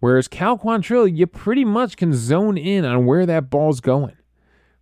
Whereas 0.00 0.26
Cal 0.26 0.58
Quantrill, 0.58 1.16
you 1.16 1.28
pretty 1.28 1.64
much 1.64 1.96
can 1.96 2.12
zone 2.12 2.58
in 2.58 2.84
on 2.84 3.06
where 3.06 3.26
that 3.26 3.48
ball's 3.48 3.80
going. 3.80 4.16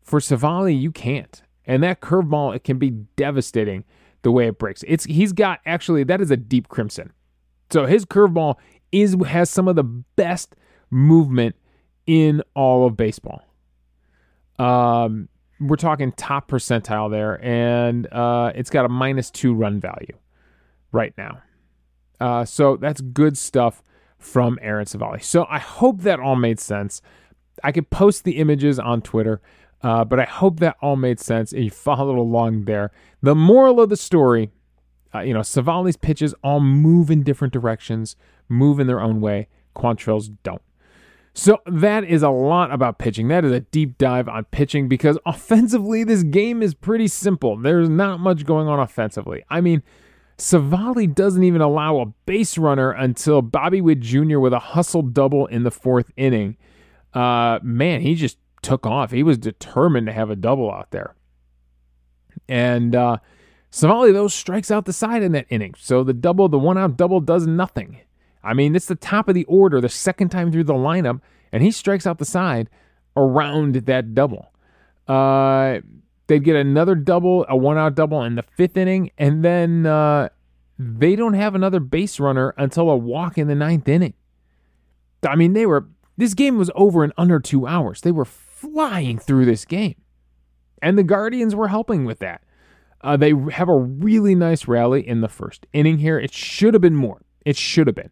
For 0.00 0.20
Civale, 0.20 0.74
you 0.74 0.90
can't. 0.90 1.42
And 1.66 1.82
that 1.82 2.00
curveball, 2.00 2.56
it 2.56 2.64
can 2.64 2.78
be 2.78 2.88
devastating 3.14 3.84
the 4.22 4.30
way 4.30 4.46
it 4.46 4.58
breaks. 4.58 4.82
It's 4.88 5.04
he's 5.04 5.34
got 5.34 5.60
actually 5.66 6.02
that 6.04 6.22
is 6.22 6.30
a 6.30 6.38
deep 6.38 6.68
crimson. 6.68 7.12
So 7.70 7.84
his 7.84 8.06
curveball 8.06 8.54
is 8.90 9.18
has 9.26 9.50
some 9.50 9.68
of 9.68 9.76
the 9.76 9.84
best 9.84 10.56
movement 10.90 11.56
in 12.06 12.42
all 12.54 12.86
of 12.86 12.96
baseball. 12.96 13.42
Um, 14.58 15.28
we're 15.66 15.76
talking 15.76 16.12
top 16.12 16.49
percentile 16.49 17.11
there, 17.11 17.42
and 17.44 18.06
uh, 18.12 18.52
it's 18.54 18.71
got 18.71 18.85
a 18.85 18.88
minus 18.88 19.30
two 19.30 19.54
run 19.54 19.80
value 19.80 20.16
right 20.92 21.14
now. 21.16 21.42
Uh, 22.21 22.44
so 22.44 22.76
that's 22.76 23.00
good 23.00 23.37
stuff 23.37 23.83
from 24.18 24.59
Aaron 24.62 24.87
Civale. 24.87 25.23
So 25.23 25.47
I 25.50 25.59
hope 25.59 26.00
that 26.02 26.21
all 26.21 26.37
made 26.37 26.59
sense. 26.59 27.02
I 27.62 27.73
could 27.73 27.90
post 27.90 28.25
the 28.25 28.38
images 28.38 28.78
on 28.78 29.02
Twitter, 29.02 29.40
uh, 29.83 30.04
but 30.04 30.18
I 30.18 30.25
hope 30.25 30.61
that 30.61 30.76
all 30.80 30.97
made 30.97 31.21
sense 31.21 31.52
and 31.52 31.64
you 31.64 31.71
followed 31.88 32.18
along 32.18 32.64
there. 32.64 32.90
The 33.23 33.35
moral 33.35 33.80
of 33.80 33.90
the 33.90 33.97
story, 33.97 34.50
uh, 35.14 35.21
you 35.21 35.35
know, 35.35 35.40
Civale's 35.40 35.97
pitches 35.97 36.35
all 36.42 36.61
move 36.61 37.11
in 37.11 37.23
different 37.23 37.52
directions, 37.52 38.16
move 38.49 38.80
in 38.80 38.87
their 38.87 39.00
own 39.00 39.21
way. 39.21 39.49
Quantrill's 39.76 40.28
don't. 40.28 40.62
So 41.36 41.60
that 41.66 42.04
is 42.04 42.22
a 42.22 42.30
lot 42.30 42.72
about 42.72 42.98
pitching. 42.98 43.26
That 43.26 43.44
is 43.44 43.50
a 43.50 43.60
deep 43.60 43.98
dive 43.98 44.28
on 44.28 44.44
pitching 44.44 44.88
because 44.88 45.18
offensively, 45.26 46.04
this 46.04 46.22
game 46.22 46.62
is 46.62 46.74
pretty 46.74 47.08
simple. 47.08 47.56
There's 47.56 47.88
not 47.88 48.20
much 48.20 48.46
going 48.46 48.68
on 48.68 48.78
offensively. 48.78 49.44
I 49.50 49.60
mean, 49.60 49.82
Civale 50.38 51.12
doesn't 51.12 51.42
even 51.42 51.60
allow 51.60 51.98
a 51.98 52.06
base 52.06 52.56
runner 52.56 52.92
until 52.92 53.42
Bobby 53.42 53.80
Witt 53.80 54.00
Jr. 54.00 54.38
with 54.38 54.52
a 54.52 54.58
hustle 54.58 55.02
double 55.02 55.46
in 55.46 55.64
the 55.64 55.70
fourth 55.70 56.12
inning. 56.16 56.56
Uh, 57.12 57.58
man, 57.62 58.00
he 58.00 58.14
just 58.14 58.38
took 58.62 58.86
off. 58.86 59.10
He 59.10 59.22
was 59.22 59.38
determined 59.38 60.06
to 60.06 60.12
have 60.12 60.30
a 60.30 60.36
double 60.36 60.70
out 60.70 60.90
there. 60.92 61.14
And 62.48 62.94
uh, 62.94 63.18
Civale, 63.70 64.12
though, 64.12 64.28
strikes 64.28 64.70
out 64.70 64.84
the 64.84 64.92
side 64.92 65.22
in 65.22 65.32
that 65.32 65.46
inning. 65.48 65.74
So 65.78 66.04
the 66.04 66.12
double, 66.12 66.48
the 66.48 66.58
one 66.58 66.78
out 66.78 66.96
double 66.96 67.20
does 67.20 67.46
nothing. 67.46 67.98
I 68.44 68.54
mean, 68.54 68.76
it's 68.76 68.86
the 68.86 68.94
top 68.94 69.28
of 69.28 69.34
the 69.34 69.44
order, 69.46 69.80
the 69.80 69.88
second 69.88 70.28
time 70.28 70.52
through 70.52 70.64
the 70.64 70.74
lineup, 70.74 71.20
and 71.52 71.62
he 71.62 71.70
strikes 71.70 72.06
out 72.06 72.18
the 72.18 72.24
side 72.24 72.68
around 73.16 73.74
that 73.74 74.14
double. 74.14 74.52
Uh, 75.08 75.80
they'd 76.26 76.44
get 76.44 76.56
another 76.56 76.94
double, 76.94 77.46
a 77.48 77.56
one 77.56 77.78
out 77.78 77.94
double 77.94 78.22
in 78.22 78.34
the 78.34 78.42
fifth 78.42 78.76
inning, 78.76 79.10
and 79.18 79.44
then 79.44 79.86
uh, 79.86 80.28
they 80.78 81.16
don't 81.16 81.34
have 81.34 81.54
another 81.54 81.80
base 81.80 82.20
runner 82.20 82.54
until 82.58 82.90
a 82.90 82.96
walk 82.96 83.38
in 83.38 83.48
the 83.48 83.54
ninth 83.54 83.88
inning. 83.88 84.14
I 85.26 85.36
mean, 85.36 85.54
they 85.54 85.66
were, 85.66 85.88
this 86.16 86.34
game 86.34 86.58
was 86.58 86.70
over 86.74 87.04
in 87.04 87.12
under 87.16 87.40
two 87.40 87.66
hours. 87.66 88.02
They 88.02 88.12
were 88.12 88.24
flying 88.24 89.18
through 89.18 89.46
this 89.46 89.64
game. 89.64 89.96
And 90.82 90.98
the 90.98 91.02
Guardians 91.02 91.54
were 91.54 91.68
helping 91.68 92.04
with 92.04 92.18
that. 92.18 92.42
Uh, 93.00 93.16
they 93.16 93.32
have 93.52 93.68
a 93.68 93.76
really 93.76 94.34
nice 94.34 94.66
rally 94.66 95.06
in 95.06 95.20
the 95.20 95.28
first 95.28 95.66
inning 95.72 95.98
here. 95.98 96.18
It 96.18 96.32
should 96.32 96.74
have 96.74 96.80
been 96.80 96.96
more. 96.96 97.22
It 97.44 97.56
should 97.56 97.86
have 97.86 97.96
been. 97.96 98.10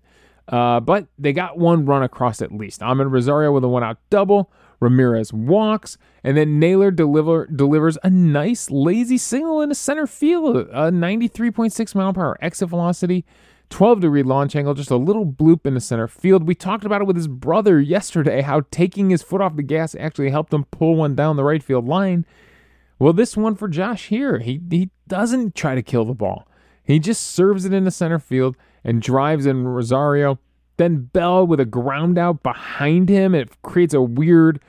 Uh, 0.49 0.81
but 0.81 1.07
they 1.19 1.33
got 1.33 1.59
one 1.59 1.87
run 1.87 2.03
across 2.03 2.43
at 2.43 2.53
least. 2.53 2.81
Amed 2.81 3.11
Rosario 3.11 3.53
with 3.53 3.65
a 3.65 3.69
one 3.69 3.85
out 3.85 3.99
double. 4.11 4.51
Ramirez 4.83 5.33
walks, 5.33 5.97
and 6.25 6.37
then 6.37 6.59
Naylor 6.59 6.91
deliver, 6.91 7.47
delivers 7.47 7.97
a 8.03 8.11
nice 8.11 8.69
lazy 8.69 9.17
single 9.17 9.63
into 9.63 9.77
center 9.77 10.09
field, 10.09 10.57
a 10.57 10.91
93.6 10.91 11.95
mile 11.95 12.13
per 12.13 12.21
hour 12.21 12.39
exit 12.41 12.69
velocity, 12.69 13.25
12 13.71 14.01
degree 14.01 14.25
launch 14.25 14.57
angle, 14.57 14.75
just 14.75 14.91
a 14.91 14.97
little 14.97 15.25
bloop 15.25 15.65
into 15.67 15.81
center 15.81 16.09
field. 16.09 16.49
We 16.49 16.57
talked 16.57 16.85
about 16.85 17.01
it 17.01 17.07
with 17.07 17.17
his 17.17 17.29
brother 17.29 17.81
yesterday, 17.81 18.43
how 18.43 18.63
taking 18.73 19.11
his 19.11 19.23
foot 19.23 19.41
off 19.41 19.55
the 19.57 19.63
gas 19.63 19.95
actually 19.95 20.31
helped 20.31 20.53
him 20.53 20.65
pull 20.65 20.97
one 20.97 21.15
down 21.15 21.37
the 21.37 21.45
right 21.45 21.63
field 21.63 21.87
line. 21.87 22.27
Well, 22.99 23.13
this 23.13 23.37
one 23.37 23.55
for 23.55 23.69
Josh 23.69 24.09
here, 24.09 24.41
he, 24.41 24.61
he 24.69 24.91
doesn't 25.07 25.55
try 25.55 25.77
to 25.77 25.83
kill 25.83 26.05
the 26.05 26.13
ball. 26.13 26.49
He 26.85 26.99
just 26.99 27.23
serves 27.23 27.65
it 27.65 27.73
into 27.73 27.93
center 27.93 28.19
field 28.19 28.57
and 28.85 29.03
drives 29.03 29.47
in 29.47 29.67
Rosario. 29.67 30.39
Then 30.77 31.03
Bell 31.13 31.47
with 31.47 31.61
a 31.61 31.65
ground 31.65 32.19
out 32.19 32.43
behind 32.43 33.09
him. 33.09 33.35
It 33.35 33.51
creates 33.63 33.95
a 33.95 34.03
weird 34.03 34.61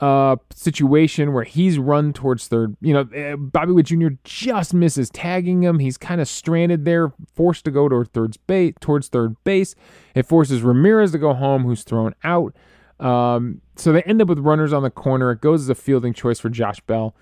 uh, 0.00 0.36
situation 0.54 1.32
where 1.32 1.44
he's 1.44 1.78
run 1.78 2.12
towards 2.12 2.46
third. 2.46 2.76
You 2.80 2.94
know, 2.94 3.08
eh, 3.14 3.34
Bobby 3.36 3.72
Witt 3.72 3.86
Jr. 3.86 4.08
just 4.24 4.72
misses 4.72 5.10
tagging 5.10 5.62
him. 5.62 5.78
He's 5.78 5.96
kind 5.96 6.20
of 6.20 6.28
stranded 6.28 6.84
there, 6.84 7.12
forced 7.34 7.64
to 7.64 7.70
go 7.70 7.88
towards 7.88 8.10
third 8.10 8.36
base. 8.46 8.74
Towards 8.80 9.08
third 9.08 9.42
base, 9.44 9.74
it 10.14 10.26
forces 10.26 10.62
Ramirez 10.62 11.12
to 11.12 11.18
go 11.18 11.34
home, 11.34 11.64
who's 11.64 11.82
thrown 11.82 12.14
out. 12.22 12.54
Um, 13.00 13.60
so 13.76 13.92
they 13.92 14.02
end 14.02 14.22
up 14.22 14.28
with 14.28 14.38
runners 14.38 14.72
on 14.72 14.82
the 14.82 14.90
corner. 14.90 15.30
It 15.30 15.40
goes 15.40 15.62
as 15.62 15.68
a 15.68 15.74
fielding 15.74 16.12
choice 16.12 16.38
for 16.38 16.48
Josh 16.48 16.80
Bell. 16.80 17.14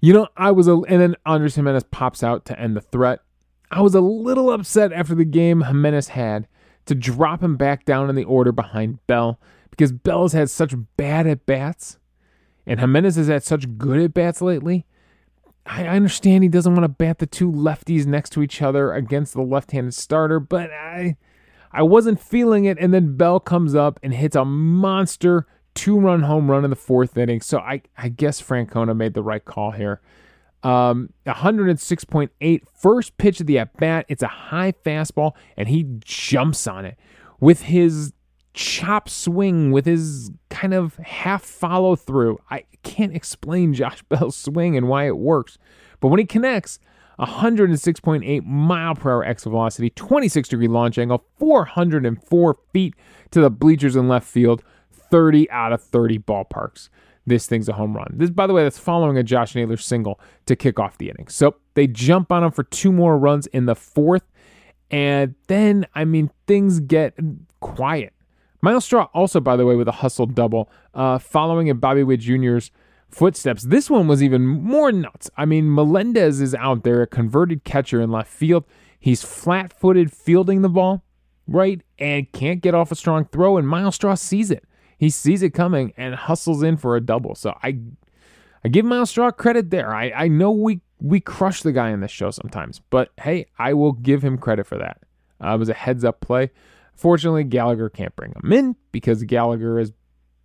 You 0.00 0.12
know, 0.12 0.28
I 0.36 0.50
was 0.50 0.68
a, 0.68 0.74
and 0.74 1.00
then 1.00 1.16
Andrés 1.26 1.56
Giménez 1.56 1.84
pops 1.90 2.22
out 2.22 2.44
to 2.46 2.58
end 2.58 2.76
the 2.76 2.80
threat. 2.80 3.20
I 3.70 3.80
was 3.80 3.94
a 3.94 4.00
little 4.00 4.50
upset 4.50 4.92
after 4.92 5.14
the 5.14 5.24
game 5.24 5.62
Giménez 5.62 6.08
had 6.08 6.46
to 6.86 6.94
drop 6.94 7.42
him 7.42 7.56
back 7.56 7.84
down 7.84 8.08
in 8.08 8.16
the 8.16 8.24
order 8.24 8.52
behind 8.52 9.04
Bell 9.06 9.40
because 9.70 9.92
Bell's 9.92 10.32
had 10.32 10.50
such 10.50 10.74
bad 10.96 11.26
at 11.26 11.46
bats 11.46 11.98
and 12.66 12.80
Giménez 12.80 13.16
has 13.16 13.28
had 13.28 13.42
such 13.42 13.78
good 13.78 14.00
at 14.00 14.14
bats 14.14 14.42
lately. 14.42 14.86
I 15.64 15.86
understand 15.86 16.44
he 16.44 16.48
doesn't 16.48 16.74
want 16.74 16.84
to 16.84 16.88
bat 16.88 17.18
the 17.18 17.26
two 17.26 17.50
lefties 17.50 18.06
next 18.06 18.30
to 18.30 18.42
each 18.42 18.62
other 18.62 18.92
against 18.92 19.34
the 19.34 19.42
left-handed 19.42 19.94
starter, 19.94 20.38
but 20.38 20.70
I 20.70 21.16
I 21.72 21.82
wasn't 21.82 22.20
feeling 22.20 22.64
it. 22.64 22.78
And 22.78 22.94
then 22.94 23.16
Bell 23.16 23.40
comes 23.40 23.74
up 23.74 23.98
and 24.02 24.14
hits 24.14 24.36
a 24.36 24.44
monster 24.44 25.46
two-run 25.74 26.22
home 26.22 26.50
run 26.50 26.64
in 26.64 26.70
the 26.70 26.76
fourth 26.76 27.16
inning. 27.16 27.40
So 27.40 27.58
I 27.58 27.82
I 27.98 28.08
guess 28.08 28.40
Francona 28.40 28.96
made 28.96 29.14
the 29.14 29.22
right 29.22 29.44
call 29.44 29.72
here. 29.72 30.00
Um, 30.66 31.10
106.8 31.26 32.62
first 32.74 33.16
pitch 33.18 33.38
of 33.38 33.46
the 33.46 33.60
at 33.60 33.76
bat. 33.76 34.04
It's 34.08 34.24
a 34.24 34.26
high 34.26 34.72
fastball, 34.72 35.34
and 35.56 35.68
he 35.68 35.86
jumps 36.00 36.66
on 36.66 36.84
it 36.84 36.98
with 37.38 37.62
his 37.62 38.12
chop 38.52 39.08
swing 39.08 39.70
with 39.70 39.86
his 39.86 40.32
kind 40.48 40.74
of 40.74 40.96
half 40.96 41.44
follow 41.44 41.94
through. 41.94 42.40
I 42.50 42.64
can't 42.82 43.14
explain 43.14 43.74
Josh 43.74 44.02
Bell's 44.08 44.34
swing 44.34 44.76
and 44.76 44.88
why 44.88 45.06
it 45.06 45.16
works, 45.16 45.56
but 46.00 46.08
when 46.08 46.18
he 46.18 46.26
connects, 46.26 46.80
106.8 47.20 48.44
mile 48.44 48.96
per 48.96 49.12
hour 49.12 49.24
exit 49.24 49.50
velocity, 49.50 49.90
26 49.90 50.48
degree 50.48 50.66
launch 50.66 50.98
angle, 50.98 51.24
404 51.38 52.56
feet 52.72 52.94
to 53.30 53.40
the 53.40 53.50
bleachers 53.50 53.94
in 53.94 54.08
left 54.08 54.26
field, 54.26 54.64
30 54.90 55.48
out 55.48 55.72
of 55.72 55.80
30 55.80 56.18
ballparks. 56.18 56.88
This 57.26 57.46
thing's 57.46 57.68
a 57.68 57.72
home 57.72 57.96
run. 57.96 58.12
This, 58.14 58.30
by 58.30 58.46
the 58.46 58.52
way, 58.52 58.62
that's 58.62 58.78
following 58.78 59.18
a 59.18 59.22
Josh 59.22 59.54
Naylor 59.54 59.76
single 59.76 60.20
to 60.46 60.54
kick 60.54 60.78
off 60.78 60.98
the 60.98 61.10
inning. 61.10 61.28
So 61.28 61.56
they 61.74 61.86
jump 61.86 62.30
on 62.30 62.44
him 62.44 62.52
for 62.52 62.62
two 62.62 62.92
more 62.92 63.18
runs 63.18 63.46
in 63.48 63.66
the 63.66 63.74
fourth. 63.74 64.22
And 64.90 65.34
then, 65.48 65.86
I 65.94 66.04
mean, 66.04 66.30
things 66.46 66.78
get 66.78 67.14
quiet. 67.60 68.12
Myles 68.62 68.84
Straw 68.84 69.08
also, 69.12 69.40
by 69.40 69.56
the 69.56 69.66
way, 69.66 69.74
with 69.74 69.88
a 69.88 69.92
hustle 69.92 70.26
double, 70.26 70.70
uh, 70.94 71.18
following 71.18 71.66
in 71.66 71.78
Bobby 71.78 72.04
Witt 72.04 72.20
Jr.'s 72.20 72.70
footsteps. 73.08 73.64
This 73.64 73.90
one 73.90 74.06
was 74.06 74.22
even 74.22 74.46
more 74.46 74.92
nuts. 74.92 75.30
I 75.36 75.44
mean, 75.44 75.72
Melendez 75.72 76.40
is 76.40 76.54
out 76.54 76.84
there, 76.84 77.02
a 77.02 77.06
converted 77.06 77.64
catcher 77.64 78.00
in 78.00 78.10
left 78.10 78.30
field. 78.30 78.64
He's 78.98 79.22
flat 79.22 79.72
footed 79.72 80.12
fielding 80.12 80.62
the 80.62 80.68
ball, 80.68 81.04
right? 81.46 81.80
And 81.98 82.30
can't 82.32 82.60
get 82.60 82.74
off 82.74 82.90
a 82.90 82.96
strong 82.96 83.26
throw, 83.26 83.56
and 83.56 83.68
Myles 83.68 83.94
Straw 83.96 84.14
sees 84.14 84.50
it. 84.50 84.64
He 84.98 85.10
sees 85.10 85.42
it 85.42 85.50
coming 85.50 85.92
and 85.96 86.14
hustles 86.14 86.62
in 86.62 86.76
for 86.76 86.96
a 86.96 87.00
double. 87.00 87.34
So 87.34 87.56
I 87.62 87.78
I 88.64 88.68
give 88.68 88.84
Myles 88.84 89.10
Straw 89.10 89.30
credit 89.30 89.70
there. 89.70 89.94
I, 89.94 90.10
I 90.10 90.28
know 90.28 90.50
we 90.50 90.80
we 91.00 91.20
crush 91.20 91.62
the 91.62 91.72
guy 91.72 91.90
in 91.90 92.00
this 92.00 92.10
show 92.10 92.30
sometimes, 92.30 92.80
but 92.90 93.10
hey, 93.20 93.46
I 93.58 93.74
will 93.74 93.92
give 93.92 94.22
him 94.22 94.38
credit 94.38 94.66
for 94.66 94.78
that. 94.78 94.98
Uh, 95.42 95.54
it 95.54 95.58
was 95.58 95.68
a 95.68 95.74
heads 95.74 96.04
up 96.04 96.20
play. 96.20 96.50
Fortunately, 96.94 97.44
Gallagher 97.44 97.90
can't 97.90 98.16
bring 98.16 98.32
him 98.42 98.52
in 98.52 98.76
because 98.90 99.22
Gallagher 99.24 99.78
is 99.78 99.92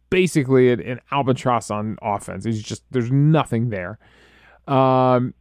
basically 0.10 0.72
an, 0.72 1.00
albatross 1.12 1.72
on 1.72 1.98
offense. 2.02 2.44
He's 2.44 2.62
just 2.62 2.84
there's 2.92 3.12
nothing 3.12 3.70
there. 3.70 3.98
Um, 4.68 5.34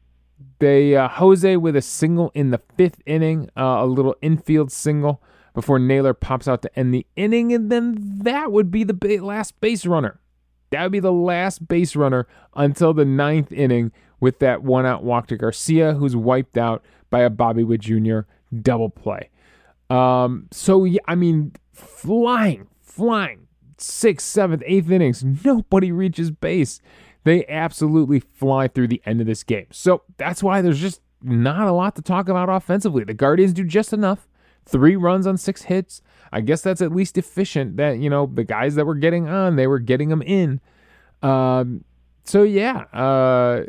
they 0.61 0.97
uh, 0.97 1.09
Jose 1.09 1.57
with 1.57 1.77
a 1.77 1.83
single 1.83 2.31
in 2.35 2.51
the 2.51 2.61
fifth 2.77 3.03
inning, 3.05 3.51
uh, 3.57 3.81
a 3.81 3.87
little 3.87 4.15
infield 4.23 4.71
single 4.73 5.23
before 5.55 5.79
Naylor 5.79 6.15
pops 6.15 6.49
out 6.49 6.63
to 6.63 6.79
end 6.79 6.95
the 6.95 7.07
inning, 7.17 7.53
and 7.53 7.71
then 7.71 7.97
that 8.23 8.53
would 8.53 8.71
be 8.71 8.85
the 8.85 9.19
last 9.19 9.61
base 9.61 9.87
runner. 9.87 10.21
That 10.71 10.83
would 10.85 10.93
be 10.93 11.01
the 11.01 11.13
last 11.13 11.67
base 11.67 11.97
runner 11.97 12.27
until 12.55 12.95
the 12.95 13.05
ninth 13.05 13.51
inning 13.53 13.93
with 14.21 14.39
that 14.39 14.63
one 14.63 14.87
out 14.87 15.03
walk 15.03 15.27
to 15.29 15.37
Garcia, 15.37 15.95
who's 15.95 16.15
wiped 16.15 16.57
out 16.57 16.85
by 17.11 17.21
a 17.21 17.31
Bobby 17.31 17.65
Witt 17.65 17.81
Jr. 17.81 18.21
double 18.63 18.91
play. 18.91 19.31
Um, 19.89 20.47
so 20.53 20.85
yeah, 20.85 21.01
I 21.09 21.17
mean, 21.17 21.53
flying, 21.73 22.69
flying, 22.81 23.49
sixth, 23.79 24.27
seventh, 24.29 24.63
eighth 24.67 24.91
innings, 24.91 25.25
nobody 25.45 25.91
reaches 25.91 26.31
base. 26.31 26.81
they 27.25 27.47
absolutely 27.49 28.21
fly 28.21 28.69
through 28.69 28.89
the 28.89 29.03
end 29.05 29.21
of 29.21 29.27
this 29.27 29.43
game. 29.43 29.67
So 29.71 30.03
that's 30.17 30.43
why 30.43 30.63
there's 30.63 30.81
just 30.81 31.01
not 31.23 31.67
a 31.67 31.73
lot 31.73 31.97
to 31.97 32.03
talk 32.03 32.29
about 32.29 32.49
offensively. 32.49 33.05
The 33.05 33.15
Guardians 33.15 33.53
do 33.53 33.65
just 33.65 33.93
enough. 33.93 34.27
Three 34.71 34.97
runs 34.97 35.27
on 35.27 35.37
six 35.37 35.63
hits. 35.63 36.03
I 36.33 36.41
guess 36.41 36.63
that's 36.63 36.81
at 36.81 36.93
least 36.93 37.19
efficient 37.19 37.77
that, 37.77 37.99
you 37.99 38.09
know, 38.09 38.31
the 38.33 38.45
guys 38.45 38.77
that 38.77 38.87
were 38.87 38.95
getting 38.95 39.29
on, 39.29 39.57
they 39.57 39.67
were 39.67 39.81
getting 39.81 40.11
them 40.11 40.23
in. 40.23 40.61
Um, 41.23 41.85
so, 42.25 42.43
yeah, 42.43 42.85
uh, 42.93 43.65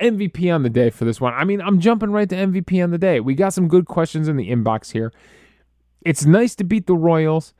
MVP 0.00 0.54
on 0.54 0.62
the 0.62 0.70
day 0.70 0.90
for 0.90 1.04
this 1.04 1.20
one. 1.20 1.34
I 1.34 1.44
mean, 1.44 1.60
I'm 1.60 1.80
jumping 1.80 2.10
right 2.10 2.28
to 2.28 2.34
MVP 2.34 2.82
on 2.82 2.90
the 2.90 2.98
day. 2.98 3.20
We 3.20 3.34
got 3.34 3.52
some 3.52 3.68
good 3.68 3.86
questions 3.86 4.28
in 4.28 4.36
the 4.36 4.50
inbox 4.50 4.92
here. 4.92 5.12
It's 6.02 6.24
nice 6.24 6.54
to 6.56 6.64
beat 6.64 6.86
the 6.86 6.96
Royals. 6.96 7.54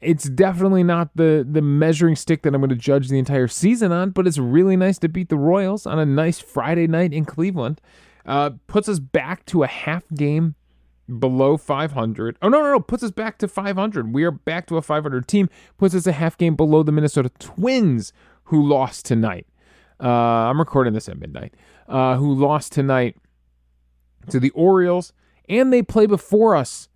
It's 0.00 0.24
definitely 0.24 0.82
not 0.82 1.10
the 1.14 1.46
the 1.48 1.60
measuring 1.60 2.16
stick 2.16 2.42
that 2.42 2.54
I'm 2.54 2.60
going 2.60 2.70
to 2.70 2.76
judge 2.76 3.08
the 3.08 3.18
entire 3.18 3.48
season 3.48 3.92
on, 3.92 4.10
but 4.10 4.26
it's 4.26 4.38
really 4.38 4.76
nice 4.76 4.98
to 4.98 5.08
beat 5.08 5.28
the 5.28 5.36
Royals 5.36 5.86
on 5.86 5.98
a 5.98 6.06
nice 6.06 6.38
Friday 6.38 6.86
night 6.86 7.12
in 7.12 7.24
Cleveland. 7.24 7.80
Uh, 8.24 8.50
puts 8.66 8.88
us 8.88 8.98
back 8.98 9.44
to 9.46 9.62
a 9.62 9.66
half 9.66 10.04
game 10.14 10.54
below 11.18 11.56
500. 11.56 12.38
Oh 12.42 12.48
no, 12.48 12.62
no, 12.62 12.72
no! 12.72 12.80
Puts 12.80 13.02
us 13.02 13.10
back 13.10 13.38
to 13.38 13.48
500. 13.48 14.12
We 14.14 14.24
are 14.24 14.30
back 14.30 14.66
to 14.68 14.76
a 14.76 14.82
500 14.82 15.26
team. 15.26 15.48
Puts 15.78 15.94
us 15.94 16.06
a 16.06 16.12
half 16.12 16.36
game 16.38 16.56
below 16.56 16.82
the 16.82 16.92
Minnesota 16.92 17.30
Twins, 17.38 18.12
who 18.44 18.62
lost 18.66 19.06
tonight. 19.06 19.46
Uh, 20.02 20.08
I'm 20.08 20.58
recording 20.58 20.92
this 20.92 21.08
at 21.08 21.18
midnight. 21.18 21.54
Uh, 21.88 22.16
who 22.16 22.32
lost 22.32 22.72
tonight 22.72 23.16
to 24.28 24.38
the 24.38 24.50
Orioles, 24.50 25.12
and 25.48 25.72
they 25.72 25.82
play 25.82 26.06
before 26.06 26.54
us 26.54 26.88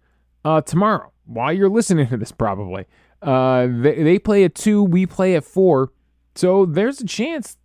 uh, 0.44 0.60
tomorrow. 0.60 1.12
While 1.26 1.52
you're 1.52 1.68
listening 1.68 2.08
to 2.08 2.16
this, 2.16 2.32
probably 2.32 2.86
uh, 3.22 3.66
they 3.66 4.02
they 4.02 4.18
play 4.18 4.44
at 4.44 4.54
two, 4.54 4.82
we 4.82 5.06
play 5.06 5.34
at 5.34 5.44
four. 5.44 5.90
So 6.34 6.66
there's 6.66 7.00
a 7.00 7.06
chance. 7.06 7.56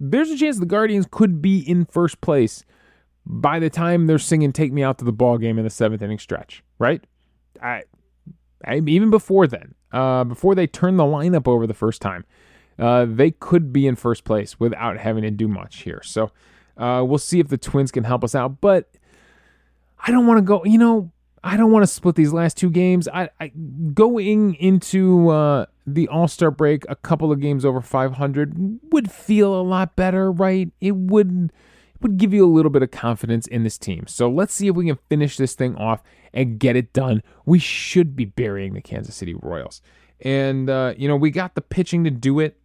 There's 0.00 0.30
a 0.30 0.36
chance 0.36 0.58
the 0.58 0.66
Guardians 0.66 1.06
could 1.10 1.40
be 1.40 1.58
in 1.60 1.86
first 1.86 2.20
place 2.20 2.64
by 3.26 3.58
the 3.58 3.70
time 3.70 4.06
they're 4.06 4.18
singing 4.18 4.52
"Take 4.52 4.72
Me 4.72 4.82
Out 4.82 4.98
to 4.98 5.04
the 5.04 5.12
Ball 5.12 5.38
Game" 5.38 5.58
in 5.58 5.64
the 5.64 5.70
seventh 5.70 6.02
inning 6.02 6.18
stretch, 6.18 6.62
right? 6.78 7.02
I, 7.62 7.84
I 8.64 8.76
even 8.86 9.10
before 9.10 9.46
then, 9.46 9.74
uh, 9.92 10.24
before 10.24 10.54
they 10.54 10.66
turn 10.66 10.96
the 10.96 11.04
lineup 11.04 11.48
over 11.48 11.66
the 11.66 11.74
first 11.74 12.02
time, 12.02 12.24
uh, 12.78 13.06
they 13.08 13.30
could 13.30 13.72
be 13.72 13.86
in 13.86 13.96
first 13.96 14.24
place 14.24 14.58
without 14.58 14.98
having 14.98 15.22
to 15.22 15.30
do 15.30 15.48
much 15.48 15.82
here. 15.82 16.02
So 16.02 16.30
uh, 16.76 17.04
we'll 17.06 17.18
see 17.18 17.40
if 17.40 17.48
the 17.48 17.58
Twins 17.58 17.90
can 17.90 18.04
help 18.04 18.24
us 18.24 18.34
out. 18.34 18.60
But 18.60 18.90
I 20.06 20.10
don't 20.10 20.26
want 20.26 20.38
to 20.38 20.42
go. 20.42 20.64
You 20.64 20.78
know, 20.78 21.12
I 21.42 21.56
don't 21.56 21.70
want 21.70 21.82
to 21.82 21.86
split 21.86 22.14
these 22.14 22.32
last 22.32 22.56
two 22.56 22.70
games. 22.70 23.08
I, 23.08 23.30
I 23.40 23.48
going 23.94 24.54
into 24.54 25.28
uh, 25.28 25.66
the 25.86 26.08
All 26.08 26.28
Star 26.28 26.50
break, 26.50 26.84
a 26.88 26.96
couple 26.96 27.30
of 27.30 27.40
games 27.40 27.64
over 27.64 27.80
500 27.80 28.80
would 28.90 29.10
feel 29.10 29.54
a 29.54 29.62
lot 29.62 29.94
better, 29.96 30.32
right? 30.32 30.70
It 30.80 30.96
would 30.96 31.52
would 32.00 32.16
give 32.16 32.34
you 32.34 32.44
a 32.44 32.50
little 32.50 32.70
bit 32.70 32.82
of 32.82 32.90
confidence 32.90 33.46
in 33.46 33.64
this 33.64 33.78
team. 33.78 34.06
So 34.06 34.28
let's 34.28 34.54
see 34.54 34.68
if 34.68 34.74
we 34.74 34.86
can 34.86 34.98
finish 35.08 35.36
this 35.36 35.54
thing 35.54 35.76
off 35.76 36.02
and 36.32 36.58
get 36.58 36.76
it 36.76 36.92
done. 36.92 37.22
We 37.46 37.58
should 37.58 38.16
be 38.16 38.24
burying 38.24 38.74
the 38.74 38.80
Kansas 38.80 39.14
City 39.14 39.34
Royals. 39.34 39.80
And, 40.20 40.68
uh, 40.68 40.94
you 40.96 41.08
know, 41.08 41.16
we 41.16 41.30
got 41.30 41.54
the 41.54 41.60
pitching 41.60 42.04
to 42.04 42.10
do 42.10 42.40
it 42.40 42.58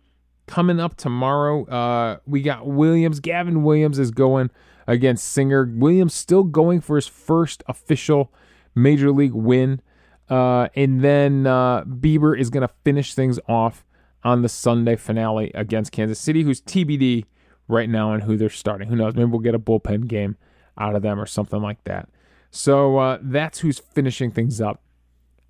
coming 0.48 0.80
up 0.80 0.98
tomorrow. 0.98 1.66
Uh, 1.66 2.18
we 2.26 2.42
got 2.42 2.66
Williams. 2.66 3.20
Gavin 3.20 3.64
Williams 3.64 4.00
is 4.00 4.12
going 4.12 4.50
against 4.88 5.26
Singer. 5.26 5.72
Williams 5.76 6.14
still 6.14 6.44
going 6.44 6.82
for 6.82 6.96
his 6.96 7.08
first 7.08 7.64
official 7.68 8.34
major 8.74 9.12
league 9.12 9.34
win. 9.34 9.82
Uh, 10.30 10.68
and 10.76 11.02
then 11.02 11.48
uh, 11.48 11.84
Bieber 11.84 12.38
is 12.38 12.50
going 12.50 12.68
to 12.68 12.74
finish 12.84 13.14
things 13.14 13.40
off 13.48 13.86
on 14.24 14.42
the 14.42 14.50
Sunday 14.50 14.96
finale 14.96 15.52
against 15.54 15.92
Kansas 15.92 16.20
City, 16.20 16.44
who's 16.44 16.62
TBD 16.62 17.26
right 17.70 17.90
now 17.90 18.12
on 18.12 18.22
who 18.22 18.36
they're 18.36 18.50
starting. 18.50 18.90
Who 18.90 18.98
knows? 18.98 19.16
Maybe 19.16 19.30
we'll 19.30 19.40
get 19.40 19.56
a 19.56 19.60
bullpen 19.60 20.08
game 20.08 20.36
out 20.78 20.96
of 20.96 21.02
them 21.02 21.20
or 21.20 21.26
something 21.26 21.62
like 21.62 21.82
that. 21.86 22.10
So 22.52 22.98
uh, 22.98 23.20
that's 23.22 23.60
who's 23.60 23.80
finishing 23.80 24.32
things 24.32 24.60
up 24.60 24.82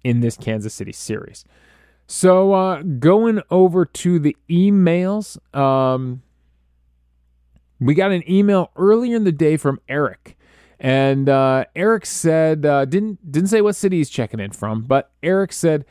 in 0.03 0.19
this 0.19 0.37
Kansas 0.37 0.73
City 0.73 0.91
series. 0.91 1.45
So 2.05 2.53
uh, 2.53 2.81
going 2.81 3.41
over 3.49 3.85
to 3.85 4.19
the 4.19 4.35
emails, 4.49 5.37
um, 5.55 6.21
we 7.79 7.93
got 7.93 8.11
an 8.11 8.29
email 8.29 8.71
earlier 8.75 9.15
in 9.15 9.23
the 9.23 9.31
day 9.31 9.57
from 9.57 9.79
Eric. 9.87 10.37
And 10.79 11.29
uh, 11.29 11.65
Eric 11.75 12.05
said 12.05 12.65
uh, 12.65 12.85
didn't 12.85 13.31
didn't 13.31 13.49
say 13.49 13.61
what 13.61 13.75
city 13.75 13.97
he's 13.97 14.09
checking 14.09 14.39
in 14.39 14.51
from, 14.51 14.81
but 14.81 15.11
Eric 15.21 15.51
said 15.51 15.85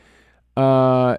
uh, 0.57 1.19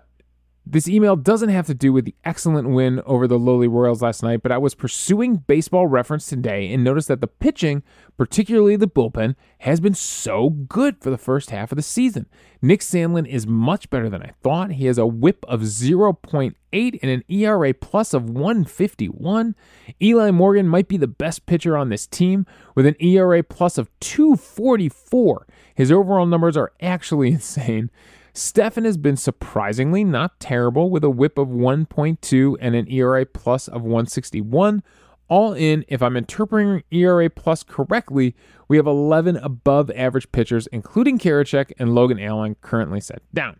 this 0.71 0.87
email 0.87 1.15
doesn't 1.15 1.49
have 1.49 1.65
to 1.65 1.73
do 1.73 1.91
with 1.91 2.05
the 2.05 2.13
excellent 2.23 2.69
win 2.69 3.01
over 3.05 3.27
the 3.27 3.39
lowly 3.39 3.67
Royals 3.67 4.03
last 4.03 4.21
night, 4.21 4.43
but 4.43 4.51
I 4.51 4.59
was 4.59 4.75
pursuing 4.75 5.37
baseball 5.37 5.87
reference 5.87 6.27
today 6.27 6.71
and 6.71 6.83
noticed 6.83 7.07
that 7.07 7.21
the 7.21 7.27
pitching, 7.27 7.81
particularly 8.17 8.75
the 8.75 8.87
bullpen, 8.87 9.35
has 9.59 9.79
been 9.79 9.95
so 9.95 10.51
good 10.51 11.01
for 11.01 11.09
the 11.09 11.17
first 11.17 11.49
half 11.49 11.71
of 11.71 11.75
the 11.75 11.81
season. 11.81 12.27
Nick 12.61 12.81
Sandlin 12.81 13.27
is 13.27 13.47
much 13.47 13.89
better 13.89 14.09
than 14.09 14.21
I 14.21 14.33
thought. 14.43 14.73
He 14.73 14.85
has 14.85 14.99
a 14.99 15.07
whip 15.07 15.43
of 15.47 15.61
0.8 15.61 16.53
and 16.71 17.11
an 17.11 17.23
ERA 17.27 17.73
plus 17.73 18.13
of 18.13 18.29
151. 18.29 19.55
Eli 19.99 20.29
Morgan 20.29 20.67
might 20.67 20.87
be 20.87 20.97
the 20.97 21.07
best 21.07 21.47
pitcher 21.47 21.75
on 21.75 21.89
this 21.89 22.05
team 22.05 22.45
with 22.75 22.85
an 22.85 22.95
ERA 23.01 23.41
plus 23.41 23.79
of 23.79 23.89
244. 24.01 25.47
His 25.73 25.91
overall 25.91 26.27
numbers 26.27 26.55
are 26.55 26.73
actually 26.79 27.29
insane. 27.31 27.89
Stephan 28.33 28.85
has 28.85 28.97
been 28.97 29.17
surprisingly 29.17 30.03
not 30.03 30.39
terrible 30.39 30.89
with 30.89 31.03
a 31.03 31.09
whip 31.09 31.37
of 31.37 31.47
1.2 31.47 32.57
and 32.59 32.75
an 32.75 32.89
ERA 32.91 33.25
plus 33.25 33.67
of 33.67 33.81
161. 33.81 34.83
All 35.27 35.53
in, 35.53 35.85
if 35.87 36.01
I'm 36.01 36.17
interpreting 36.17 36.83
ERA 36.91 37.29
plus 37.29 37.63
correctly, 37.63 38.35
we 38.67 38.77
have 38.77 38.87
11 38.87 39.37
above 39.37 39.91
average 39.91 40.31
pitchers, 40.31 40.67
including 40.67 41.19
Karinchak 41.19 41.71
and 41.77 41.93
Logan 41.93 42.19
Allen, 42.19 42.55
currently 42.61 42.99
set 42.99 43.21
down. 43.33 43.57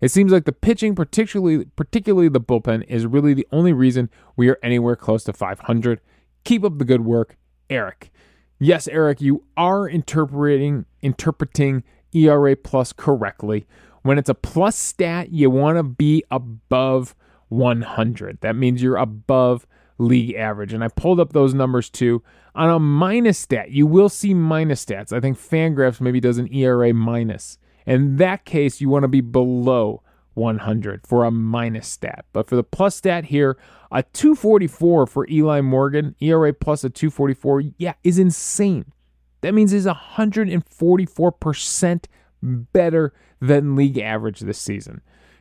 It 0.00 0.10
seems 0.10 0.30
like 0.30 0.44
the 0.44 0.52
pitching, 0.52 0.94
particularly 0.94 1.64
particularly 1.76 2.28
the 2.28 2.40
bullpen, 2.40 2.84
is 2.86 3.06
really 3.06 3.32
the 3.32 3.46
only 3.50 3.72
reason 3.72 4.10
we 4.36 4.48
are 4.50 4.58
anywhere 4.62 4.96
close 4.96 5.24
to 5.24 5.32
500. 5.32 6.00
Keep 6.44 6.64
up 6.64 6.78
the 6.78 6.84
good 6.84 7.04
work, 7.04 7.36
Eric. 7.70 8.12
Yes, 8.58 8.88
Eric, 8.88 9.20
you 9.20 9.44
are 9.56 9.88
interpreting 9.88 10.84
interpreting 11.00 11.82
ERA 12.12 12.56
plus 12.56 12.92
correctly. 12.92 13.66
When 14.06 14.18
it's 14.18 14.28
a 14.28 14.34
plus 14.34 14.76
stat, 14.76 15.32
you 15.32 15.50
want 15.50 15.78
to 15.78 15.82
be 15.82 16.22
above 16.30 17.16
100. 17.48 18.40
That 18.40 18.54
means 18.54 18.80
you're 18.80 18.96
above 18.96 19.66
league 19.98 20.34
average. 20.34 20.72
And 20.72 20.84
I 20.84 20.88
pulled 20.88 21.18
up 21.18 21.32
those 21.32 21.54
numbers 21.54 21.90
too. 21.90 22.22
On 22.54 22.70
a 22.70 22.78
minus 22.78 23.38
stat, 23.38 23.72
you 23.72 23.84
will 23.86 24.08
see 24.08 24.32
minus 24.32 24.84
stats. 24.84 25.12
I 25.12 25.18
think 25.18 25.36
Fangraphs 25.36 26.00
maybe 26.00 26.20
does 26.20 26.38
an 26.38 26.46
ERA 26.54 26.94
minus. 26.94 27.58
In 27.84 28.16
that 28.18 28.44
case, 28.44 28.80
you 28.80 28.88
want 28.88 29.02
to 29.02 29.08
be 29.08 29.20
below 29.20 30.02
100 30.34 31.04
for 31.04 31.24
a 31.24 31.32
minus 31.32 31.88
stat. 31.88 32.26
But 32.32 32.48
for 32.48 32.54
the 32.54 32.62
plus 32.62 32.94
stat 32.94 33.24
here, 33.24 33.58
a 33.90 34.04
244 34.04 35.06
for 35.06 35.28
Eli 35.28 35.60
Morgan, 35.62 36.14
ERA 36.20 36.52
plus 36.52 36.84
a 36.84 36.90
244, 36.90 37.62
yeah, 37.78 37.94
is 38.04 38.20
insane. 38.20 38.92
That 39.40 39.52
means 39.52 39.72
he's 39.72 39.86
144% 39.86 42.04
better 42.42 43.12
than 43.40 43.76
league 43.76 43.98
average 43.98 44.40
this 44.40 44.58
season, 44.58 45.00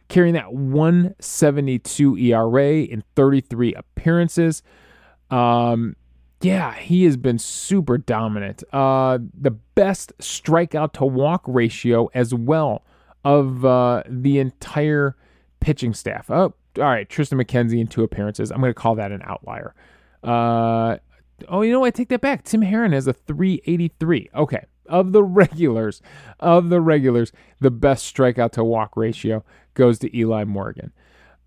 carrying 0.09 0.33
that 0.33 0.53
172 0.53 2.17
ERA 2.17 2.73
in 2.73 3.03
33 3.15 3.73
appearances. 3.73 4.63
Um, 5.29 5.95
yeah, 6.41 6.73
he 6.73 7.05
has 7.05 7.17
been 7.17 7.39
super 7.39 7.97
dominant. 7.97 8.63
Uh, 8.71 9.19
the 9.33 9.51
best 9.51 10.17
strikeout 10.19 10.93
to 10.93 11.05
walk 11.05 11.43
ratio 11.47 12.09
as 12.13 12.33
well 12.33 12.85
of 13.23 13.65
uh, 13.65 14.03
the 14.07 14.39
entire 14.39 15.15
pitching 15.59 15.93
staff. 15.93 16.29
Oh, 16.29 16.53
all 16.77 16.83
right, 16.83 17.09
Triston 17.09 17.41
McKenzie 17.41 17.79
in 17.79 17.87
two 17.87 18.03
appearances. 18.03 18.51
I'm 18.51 18.59
going 18.59 18.69
to 18.69 18.79
call 18.79 18.95
that 18.95 19.11
an 19.11 19.21
outlier. 19.23 19.73
Uh, 20.23 20.97
oh, 21.47 21.61
you 21.61 21.71
know 21.71 21.79
what? 21.79 21.87
I 21.87 21.91
take 21.91 22.09
that 22.09 22.21
back. 22.21 22.43
Tim 22.43 22.61
Herrin 22.61 22.93
has 22.93 23.07
a 23.07 23.13
383. 23.13 24.29
Okay, 24.35 24.65
of 24.87 25.11
the 25.11 25.23
regulars, 25.41 26.01
of 26.39 26.69
the 26.69 26.81
regulars, 26.81 27.31
the 27.59 27.71
best 27.71 28.13
strikeout 28.13 28.51
to 28.51 28.63
walk 28.63 28.95
ratio 28.95 29.43
goes 29.73 29.99
to 29.99 30.17
Eli 30.17 30.43
Morgan. 30.43 30.91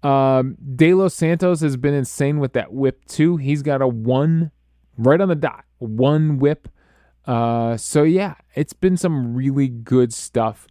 Um, 0.02 0.56
De 0.76 0.94
Los 0.94 1.14
Santos 1.14 1.60
has 1.60 1.76
been 1.76 1.94
insane 1.94 2.38
with 2.38 2.52
that 2.52 2.72
whip 2.72 3.04
too. 3.06 3.36
He's 3.36 3.62
got 3.62 3.82
a 3.82 3.88
one 3.88 4.52
right 4.96 5.20
on 5.20 5.28
the 5.28 5.34
dot, 5.34 5.64
one 5.78 6.38
whip. 6.38 6.68
Uh, 7.24 7.76
so 7.76 8.04
yeah, 8.04 8.34
it's 8.54 8.72
been 8.72 8.96
some 8.96 9.34
really 9.34 9.68
good 9.68 10.12
stuff 10.12 10.66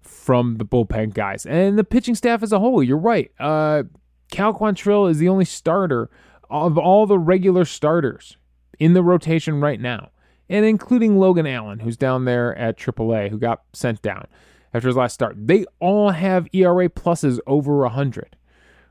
from 0.00 0.56
the 0.56 0.64
bullpen 0.64 1.12
guys 1.12 1.44
and 1.44 1.78
the 1.78 1.84
pitching 1.84 2.14
staff 2.14 2.42
as 2.42 2.52
a 2.52 2.58
whole. 2.58 2.82
You're 2.82 2.96
right. 2.96 3.30
Uh, 3.38 3.84
Cal 4.30 4.54
Quantrill 4.54 5.10
is 5.10 5.18
the 5.18 5.28
only 5.28 5.44
starter 5.44 6.10
of 6.48 6.78
all 6.78 7.06
the 7.06 7.18
regular 7.18 7.64
starters 7.64 8.36
in 8.78 8.94
the 8.94 9.02
rotation 9.02 9.60
right 9.60 9.80
now 9.80 10.10
and 10.50 10.64
including 10.66 11.16
Logan 11.16 11.46
Allen, 11.46 11.78
who's 11.78 11.96
down 11.96 12.24
there 12.24 12.54
at 12.58 12.76
AAA, 12.76 13.30
who 13.30 13.38
got 13.38 13.62
sent 13.72 14.02
down 14.02 14.26
after 14.74 14.88
his 14.88 14.96
last 14.96 15.14
start. 15.14 15.36
They 15.38 15.64
all 15.78 16.10
have 16.10 16.48
ERA 16.52 16.88
pluses 16.88 17.38
over 17.46 17.78
100, 17.78 18.36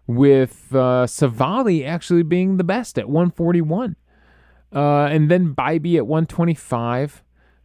with 0.08 0.70
uh, 0.72 1.06
Civale 1.06 1.86
actually 1.86 2.24
being 2.24 2.58
the 2.58 2.64
best 2.64 2.98
at 2.98 3.10
141. 3.10 3.98
Uh, 4.74 5.06
and 5.06 5.30
then 5.30 5.54
Bibee 5.54 5.98
at 5.98 6.08
125, 6.08 7.24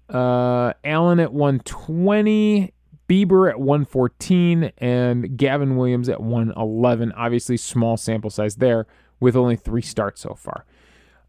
uh, 0.08 0.72
Allen 0.84 1.20
at 1.20 1.32
120, 1.32 2.72
Bieber 3.08 3.48
at 3.48 3.60
114, 3.60 4.72
and 4.78 5.36
Gavin 5.36 5.76
Williams 5.76 6.08
at 6.08 6.20
111. 6.20 7.12
Obviously, 7.12 7.56
small 7.56 7.96
sample 7.96 8.30
size 8.30 8.56
there 8.56 8.86
with 9.20 9.36
only 9.36 9.56
three 9.56 9.82
starts 9.82 10.22
so 10.22 10.34
far. 10.34 10.64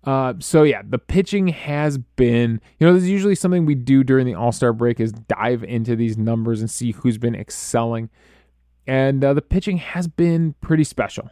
Uh, 0.05 0.33
so 0.39 0.63
yeah, 0.63 0.81
the 0.87 0.99
pitching 0.99 1.47
has 1.47 1.97
been, 1.97 2.61
you 2.79 2.85
know, 2.85 2.93
this 2.93 3.03
is 3.03 3.09
usually 3.09 3.35
something 3.35 3.65
we 3.65 3.75
do 3.75 4.03
during 4.03 4.25
the 4.25 4.35
All 4.35 4.51
Star 4.51 4.71
break 4.71 4.99
is 4.99 5.11
dive 5.11 5.63
into 5.63 5.95
these 5.95 6.17
numbers 6.17 6.61
and 6.61 6.69
see 6.69 6.91
who's 6.91 7.17
been 7.17 7.35
excelling, 7.35 8.09
and 8.85 9.23
uh, 9.23 9.33
the 9.33 9.41
pitching 9.41 9.77
has 9.77 10.07
been 10.07 10.53
pretty 10.61 10.83
special, 10.83 11.29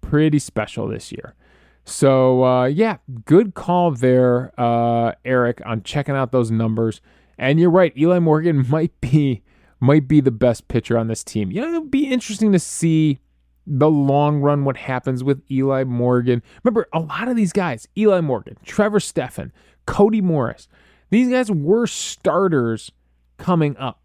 pretty 0.00 0.38
special 0.38 0.86
this 0.86 1.10
year. 1.10 1.34
So 1.84 2.44
uh, 2.44 2.64
yeah, 2.66 2.98
good 3.24 3.54
call 3.54 3.90
there, 3.90 4.52
uh, 4.58 5.12
Eric, 5.24 5.60
on 5.66 5.82
checking 5.82 6.14
out 6.14 6.32
those 6.32 6.50
numbers. 6.50 7.00
And 7.38 7.60
you're 7.60 7.70
right, 7.70 7.96
Eli 7.96 8.18
Morgan 8.20 8.66
might 8.70 9.00
be 9.00 9.42
might 9.78 10.08
be 10.08 10.20
the 10.20 10.30
best 10.30 10.68
pitcher 10.68 10.96
on 10.96 11.08
this 11.08 11.22
team. 11.22 11.50
You 11.50 11.60
know, 11.60 11.68
it'll 11.68 11.80
be 11.82 12.06
interesting 12.06 12.52
to 12.52 12.58
see 12.58 13.20
the 13.66 13.90
long 13.90 14.40
run 14.40 14.64
what 14.64 14.76
happens 14.76 15.24
with 15.24 15.42
Eli 15.50 15.84
Morgan. 15.84 16.42
Remember, 16.62 16.86
a 16.92 17.00
lot 17.00 17.28
of 17.28 17.36
these 17.36 17.52
guys, 17.52 17.88
Eli 17.96 18.20
Morgan, 18.20 18.56
Trevor 18.64 19.00
Stephan, 19.00 19.52
Cody 19.86 20.20
Morris, 20.20 20.68
these 21.10 21.28
guys 21.28 21.50
were 21.50 21.86
starters 21.86 22.92
coming 23.38 23.76
up 23.76 24.02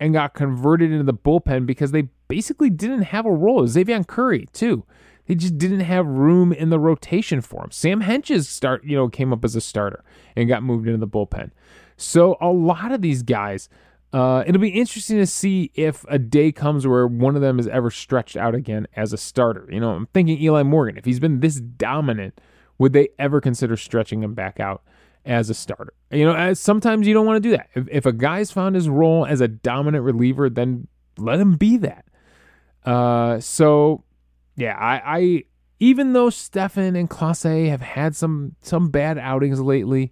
and 0.00 0.12
got 0.12 0.34
converted 0.34 0.90
into 0.90 1.04
the 1.04 1.14
bullpen 1.14 1.66
because 1.66 1.90
they 1.90 2.08
basically 2.28 2.70
didn't 2.70 3.02
have 3.02 3.26
a 3.26 3.30
role. 3.30 3.62
Xzavion 3.62 4.06
Curry, 4.06 4.46
too. 4.52 4.84
They 5.26 5.34
just 5.34 5.58
didn't 5.58 5.80
have 5.80 6.06
room 6.06 6.52
in 6.52 6.70
the 6.70 6.78
rotation 6.78 7.40
for 7.40 7.64
him. 7.64 7.70
Sam 7.70 8.02
Hentges 8.02 8.44
start, 8.44 8.84
you 8.84 8.96
know, 8.96 9.08
came 9.08 9.32
up 9.32 9.44
as 9.44 9.56
a 9.56 9.60
starter 9.60 10.04
and 10.36 10.48
got 10.48 10.62
moved 10.62 10.86
into 10.86 10.98
the 10.98 11.08
bullpen. 11.08 11.50
So 11.96 12.36
a 12.40 12.50
lot 12.50 12.92
of 12.92 13.02
these 13.02 13.22
guys 13.22 13.68
uh, 14.16 14.44
it'll 14.46 14.62
be 14.62 14.70
interesting 14.70 15.18
to 15.18 15.26
see 15.26 15.70
if 15.74 16.06
a 16.08 16.18
day 16.18 16.50
comes 16.50 16.86
where 16.86 17.06
one 17.06 17.36
of 17.36 17.42
them 17.42 17.58
is 17.58 17.68
ever 17.68 17.90
stretched 17.90 18.34
out 18.34 18.54
again 18.54 18.86
as 18.96 19.12
a 19.12 19.18
starter. 19.18 19.68
You 19.70 19.78
know, 19.78 19.90
I'm 19.90 20.06
thinking 20.06 20.40
Eli 20.40 20.62
Morgan. 20.62 20.96
If 20.96 21.04
he's 21.04 21.20
been 21.20 21.40
this 21.40 21.56
dominant, 21.56 22.40
would 22.78 22.94
they 22.94 23.10
ever 23.18 23.42
consider 23.42 23.76
stretching 23.76 24.22
him 24.22 24.32
back 24.32 24.58
out 24.58 24.82
as 25.26 25.50
a 25.50 25.54
starter? 25.54 25.92
You 26.10 26.24
know, 26.24 26.54
sometimes 26.54 27.06
you 27.06 27.12
don't 27.12 27.26
want 27.26 27.42
to 27.42 27.46
do 27.46 27.56
that. 27.58 27.68
If, 27.74 27.88
if 27.90 28.06
a 28.06 28.12
guy's 28.12 28.50
found 28.50 28.74
his 28.74 28.88
role 28.88 29.26
as 29.26 29.42
a 29.42 29.48
dominant 29.48 30.02
reliever, 30.02 30.48
then 30.48 30.88
let 31.18 31.38
him 31.38 31.56
be 31.58 31.76
that. 31.76 32.06
Uh, 32.86 33.38
so 33.38 34.02
yeah, 34.56 34.78
I, 34.78 35.18
I 35.18 35.44
even 35.78 36.14
though 36.14 36.30
Stephan 36.30 36.96
and 36.96 37.10
Clase 37.10 37.68
have 37.68 37.82
had 37.82 38.16
some 38.16 38.56
some 38.62 38.88
bad 38.88 39.18
outings 39.18 39.60
lately, 39.60 40.10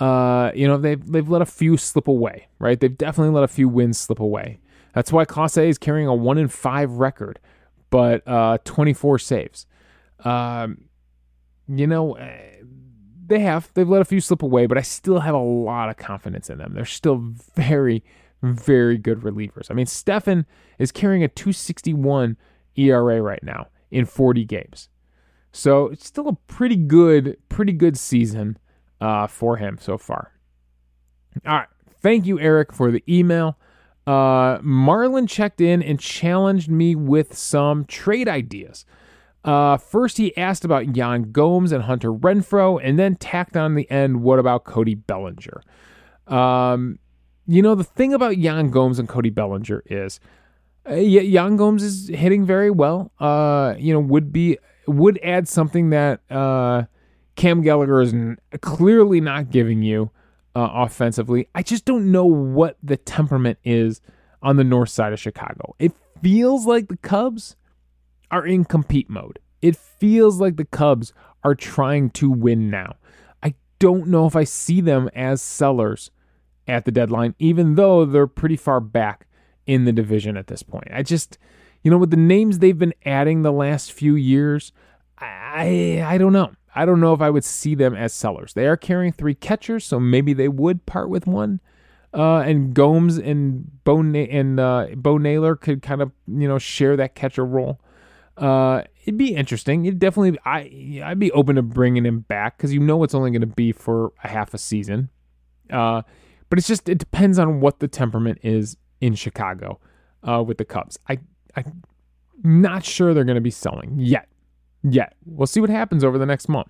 uh, 0.00 0.50
you 0.54 0.66
know, 0.66 0.78
they've 0.78 1.06
they've 1.12 1.28
let 1.28 1.42
a 1.42 1.46
few 1.46 1.76
slip 1.76 2.08
away, 2.08 2.48
right? 2.58 2.80
They've 2.80 2.96
definitely 2.96 3.34
let 3.34 3.44
a 3.44 3.48
few 3.48 3.68
wins 3.68 3.98
slip 3.98 4.18
away. 4.18 4.60
That's 4.94 5.12
why 5.12 5.26
Clase 5.26 5.68
is 5.68 5.78
carrying 5.78 6.08
a 6.08 6.14
one 6.14 6.38
in 6.38 6.48
five 6.48 6.92
record, 6.92 7.38
but 7.90 8.26
uh, 8.26 8.58
24 8.64 9.18
saves. 9.18 9.66
Um, 10.24 10.84
you 11.68 11.86
know, 11.86 12.14
eh, 12.14 12.62
they 13.26 13.40
have 13.40 13.70
they've 13.74 13.88
let 13.88 14.00
a 14.00 14.06
few 14.06 14.22
slip 14.22 14.42
away, 14.42 14.66
but 14.66 14.78
I 14.78 14.82
still 14.82 15.20
have 15.20 15.34
a 15.34 15.38
lot 15.38 15.90
of 15.90 15.98
confidence 15.98 16.48
in 16.48 16.56
them. 16.56 16.72
They're 16.74 16.86
still 16.86 17.18
very, 17.54 18.02
very 18.42 18.96
good 18.96 19.20
relievers. 19.20 19.70
I 19.70 19.74
mean, 19.74 19.86
Stephan 19.86 20.46
is 20.78 20.90
carrying 20.90 21.22
a 21.22 21.28
261 21.28 22.38
ERA 22.76 23.20
right 23.20 23.42
now 23.42 23.68
in 23.90 24.06
40 24.06 24.46
games, 24.46 24.88
so 25.52 25.88
it's 25.88 26.06
still 26.06 26.28
a 26.28 26.36
pretty 26.46 26.76
good, 26.76 27.36
pretty 27.50 27.72
good 27.72 27.98
season 27.98 28.56
uh, 29.00 29.26
for 29.26 29.56
him 29.56 29.78
so 29.80 29.98
far. 29.98 30.32
All 31.46 31.54
right. 31.58 31.68
Thank 32.02 32.26
you, 32.26 32.38
Eric, 32.40 32.72
for 32.72 32.90
the 32.90 33.04
email. 33.08 33.58
Uh, 34.06 34.58
Marlon 34.58 35.28
checked 35.28 35.60
in 35.60 35.82
and 35.82 36.00
challenged 36.00 36.70
me 36.70 36.94
with 36.94 37.36
some 37.36 37.84
trade 37.84 38.28
ideas. 38.28 38.84
Uh, 39.44 39.76
first, 39.76 40.16
he 40.16 40.36
asked 40.36 40.64
about 40.64 40.96
Yan 40.96 41.32
Gomes 41.32 41.72
and 41.72 41.84
Hunter 41.84 42.12
Renfroe, 42.12 42.80
and 42.82 42.98
then 42.98 43.16
tacked 43.16 43.56
on 43.56 43.74
the 43.74 43.90
end, 43.90 44.22
what 44.22 44.38
about 44.38 44.64
Cody 44.64 44.94
Bellinger? 44.94 45.62
Um, 46.26 46.98
you 47.46 47.62
know, 47.62 47.74
the 47.74 47.84
thing 47.84 48.12
about 48.12 48.38
Yan 48.38 48.70
Gomes 48.70 48.98
and 48.98 49.08
Cody 49.08 49.30
Bellinger 49.30 49.82
is 49.86 50.20
uh, 50.88 50.94
Yan 50.94 51.56
Gomes 51.56 51.82
is 51.82 52.08
hitting 52.08 52.44
very 52.44 52.70
well. 52.70 53.12
Uh, 53.18 53.74
you 53.78 53.92
know, 53.92 54.00
would 54.00 54.32
be 54.32 54.58
would 54.86 55.18
add 55.22 55.48
something 55.48 55.90
that 55.90 56.20
uh, 56.30 56.84
Cam 57.40 57.62
Gallagher 57.62 58.02
is 58.02 58.14
clearly 58.60 59.18
not 59.18 59.48
giving 59.48 59.82
you 59.82 60.10
uh, 60.54 60.68
offensively. 60.74 61.48
I 61.54 61.62
just 61.62 61.86
don't 61.86 62.12
know 62.12 62.26
what 62.26 62.76
the 62.82 62.98
temperament 62.98 63.58
is 63.64 64.02
on 64.42 64.56
the 64.56 64.64
north 64.64 64.90
side 64.90 65.14
of 65.14 65.20
Chicago. 65.20 65.74
It 65.78 65.92
feels 66.20 66.66
like 66.66 66.88
the 66.88 66.98
Cubs 66.98 67.56
are 68.30 68.46
in 68.46 68.66
compete 68.66 69.08
mode. 69.08 69.38
It 69.62 69.74
feels 69.74 70.38
like 70.38 70.56
the 70.56 70.66
Cubs 70.66 71.14
are 71.42 71.54
trying 71.54 72.10
to 72.10 72.30
win 72.30 72.68
now. 72.68 72.96
I 73.42 73.54
don't 73.78 74.08
know 74.08 74.26
if 74.26 74.36
I 74.36 74.44
see 74.44 74.82
them 74.82 75.08
as 75.14 75.40
sellers 75.40 76.10
at 76.68 76.84
the 76.84 76.92
deadline, 76.92 77.34
even 77.38 77.74
though 77.74 78.04
they're 78.04 78.26
pretty 78.26 78.56
far 78.56 78.80
back 78.80 79.26
in 79.64 79.86
the 79.86 79.92
division 79.92 80.36
at 80.36 80.48
this 80.48 80.62
point. 80.62 80.88
I 80.92 81.02
just, 81.02 81.38
you 81.82 81.90
know, 81.90 81.96
with 81.96 82.10
the 82.10 82.18
names 82.18 82.58
they've 82.58 82.78
been 82.78 82.92
adding 83.06 83.40
the 83.40 83.50
last 83.50 83.92
few 83.92 84.14
years, 84.14 84.72
I 85.16 86.02
I 86.04 86.18
don't 86.18 86.34
know. 86.34 86.52
I 86.74 86.84
don't 86.84 87.00
know 87.00 87.12
if 87.12 87.20
I 87.20 87.30
would 87.30 87.44
see 87.44 87.74
them 87.74 87.94
as 87.94 88.12
sellers. 88.12 88.54
They 88.54 88.66
are 88.66 88.76
carrying 88.76 89.12
three 89.12 89.34
catchers, 89.34 89.84
so 89.84 89.98
maybe 89.98 90.32
they 90.32 90.48
would 90.48 90.86
part 90.86 91.10
with 91.10 91.26
one. 91.26 91.60
Uh, 92.12 92.38
and 92.38 92.74
Gomes 92.74 93.18
and 93.18 93.84
Bo 93.84 94.00
and 94.00 94.58
uh, 94.58 94.88
Bo 94.96 95.18
Naylor 95.18 95.54
could 95.56 95.82
kind 95.82 96.02
of 96.02 96.10
you 96.26 96.48
know 96.48 96.58
share 96.58 96.96
that 96.96 97.14
catcher 97.14 97.44
role. 97.44 97.80
Uh, 98.36 98.82
it'd 99.02 99.18
be 99.18 99.34
interesting. 99.34 99.84
It 99.84 99.98
definitely 99.98 100.38
I 100.44 101.02
I'd 101.04 101.18
be 101.18 101.30
open 101.32 101.56
to 101.56 101.62
bringing 101.62 102.04
him 102.04 102.20
back 102.20 102.56
because 102.56 102.72
you 102.72 102.80
know 102.80 103.04
it's 103.04 103.14
only 103.14 103.30
going 103.30 103.42
to 103.42 103.46
be 103.46 103.70
for 103.70 104.12
a 104.24 104.28
half 104.28 104.54
a 104.54 104.58
season. 104.58 105.08
Uh, 105.70 106.02
but 106.48 106.58
it's 106.58 106.66
just 106.66 106.88
it 106.88 106.98
depends 106.98 107.38
on 107.38 107.60
what 107.60 107.78
the 107.78 107.86
temperament 107.86 108.40
is 108.42 108.76
in 109.00 109.14
Chicago 109.14 109.78
uh, 110.28 110.42
with 110.44 110.58
the 110.58 110.64
Cubs. 110.64 110.98
I 111.08 111.18
I'm 111.56 111.82
not 112.42 112.84
sure 112.84 113.14
they're 113.14 113.24
going 113.24 113.36
to 113.36 113.40
be 113.40 113.50
selling 113.50 113.94
yet 113.98 114.29
yet. 114.82 115.14
We'll 115.24 115.46
see 115.46 115.60
what 115.60 115.70
happens 115.70 116.04
over 116.04 116.18
the 116.18 116.26
next 116.26 116.48
month. 116.48 116.68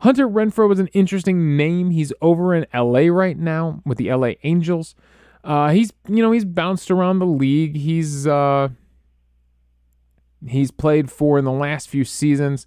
Hunter 0.00 0.28
Renfroe 0.28 0.68
was 0.68 0.78
an 0.78 0.88
interesting 0.88 1.56
name. 1.56 1.90
He's 1.90 2.12
over 2.22 2.54
in 2.54 2.66
LA 2.72 3.12
right 3.12 3.36
now 3.36 3.82
with 3.84 3.98
the 3.98 4.12
LA 4.12 4.32
Angels. 4.44 4.94
Uh, 5.42 5.70
he's 5.70 5.92
you 6.08 6.22
know 6.22 6.30
he's 6.30 6.44
bounced 6.44 6.90
around 6.90 7.18
the 7.18 7.26
league. 7.26 7.76
He's 7.76 8.26
uh, 8.26 8.68
he's 10.46 10.70
played 10.70 11.10
for 11.10 11.38
in 11.38 11.44
the 11.44 11.52
last 11.52 11.88
few 11.88 12.04
seasons. 12.04 12.66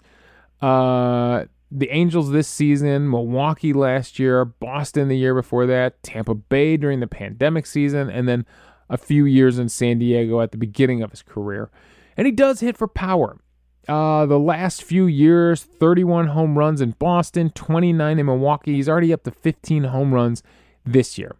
Uh, 0.62 1.46
the 1.72 1.90
Angels 1.90 2.32
this 2.32 2.50
season, 2.50 3.10
Milwaukee 3.10 3.72
last 3.72 4.20
year, 4.20 4.44
Boston 4.44 5.08
the 5.08 5.18
year 5.18 5.34
before 5.34 5.66
that, 5.68 6.04
Tampa 6.04 6.36
Bay 6.36 6.76
during 6.76 7.00
the 7.00 7.08
pandemic 7.08 7.66
season, 7.66 8.10
and 8.10 8.28
then 8.28 8.46
a 8.90 8.98
few 8.98 9.26
years 9.26 9.58
in 9.58 9.70
San 9.70 10.00
Diego 10.00 10.42
at 10.42 10.52
the 10.52 10.58
beginning 10.58 11.02
of 11.02 11.12
his 11.12 11.22
career. 11.22 11.72
And 12.18 12.26
he 12.26 12.32
does 12.32 12.60
hit 12.60 12.76
for 12.78 12.90
power. 12.90 13.40
Uh, 13.88 14.26
the 14.26 14.40
last 14.40 14.84
few 14.84 15.08
years 15.08 15.64
31 15.64 16.28
home 16.28 16.58
runs 16.58 16.82
in 16.82 16.92
Boston, 16.92 17.50
29 17.50 18.20
in 18.20 18.26
Milwaukee. 18.26 18.76
He's 18.76 18.88
already 18.88 19.12
up 19.12 19.24
to 19.24 19.32
15 19.32 19.86
home 19.86 20.14
runs 20.14 20.44
this 20.86 21.18
year. 21.18 21.36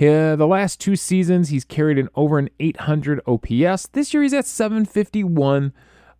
Uh, 0.00 0.36
the 0.36 0.46
last 0.46 0.80
two 0.80 0.96
seasons, 0.96 1.50
he's 1.50 1.64
carried 1.64 1.98
an 1.98 2.08
over 2.14 2.38
an 2.38 2.50
800 2.58 3.20
OPS. 3.26 3.88
This 3.88 4.12
year, 4.12 4.22
he's 4.22 4.32
at 4.32 4.46
751. 4.46 5.72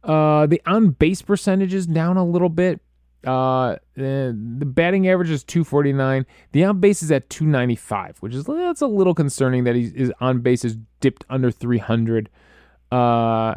Uh, 0.05 0.46
the 0.46 0.61
on 0.66 0.90
base 0.90 1.22
percentage 1.22 1.75
is 1.75 1.87
down 1.87 2.16
a 2.16 2.25
little 2.25 2.48
bit. 2.48 2.81
Uh, 3.25 3.77
the 3.94 4.35
batting 4.66 5.09
average 5.09 5.31
is 5.31 5.44
249. 5.44 6.27
The 6.53 6.64
on 6.64 6.81
base 6.81 7.03
is 7.03 7.11
at 7.12 7.31
295, 7.31 8.18
which 8.18 8.35
is 8.35 8.44
that's 8.44 8.81
a 8.81 8.87
little 8.87 9.14
concerning 9.14 9.64
that 9.64 9.77
he's, 9.77 9.92
his 9.92 10.12
on 10.20 10.40
base 10.40 10.64
is 10.64 10.77
dipped 11.01 11.25
under 11.31 11.51
300. 11.51 12.29
Uh, 12.90 13.55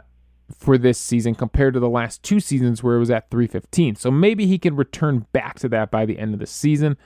for 0.53 0.77
this 0.77 0.97
season 0.97 1.36
compared 1.36 1.73
to 1.73 1.79
the 1.79 1.89
last 1.89 2.21
two 2.23 2.39
seasons 2.39 2.84
where 2.84 2.95
it 2.95 2.99
was 2.99 3.10
at 3.10 3.29
315. 3.31 3.95
So 3.95 4.12
maybe 4.12 4.45
he 4.45 4.58
can 4.58 4.75
return 4.75 5.25
back 5.31 5.60
to 5.60 5.69
that 5.69 5.91
by 5.91 6.05
the 6.05 6.19
end 6.19 6.34
of 6.34 6.39
the 6.39 6.45
season 6.45 6.97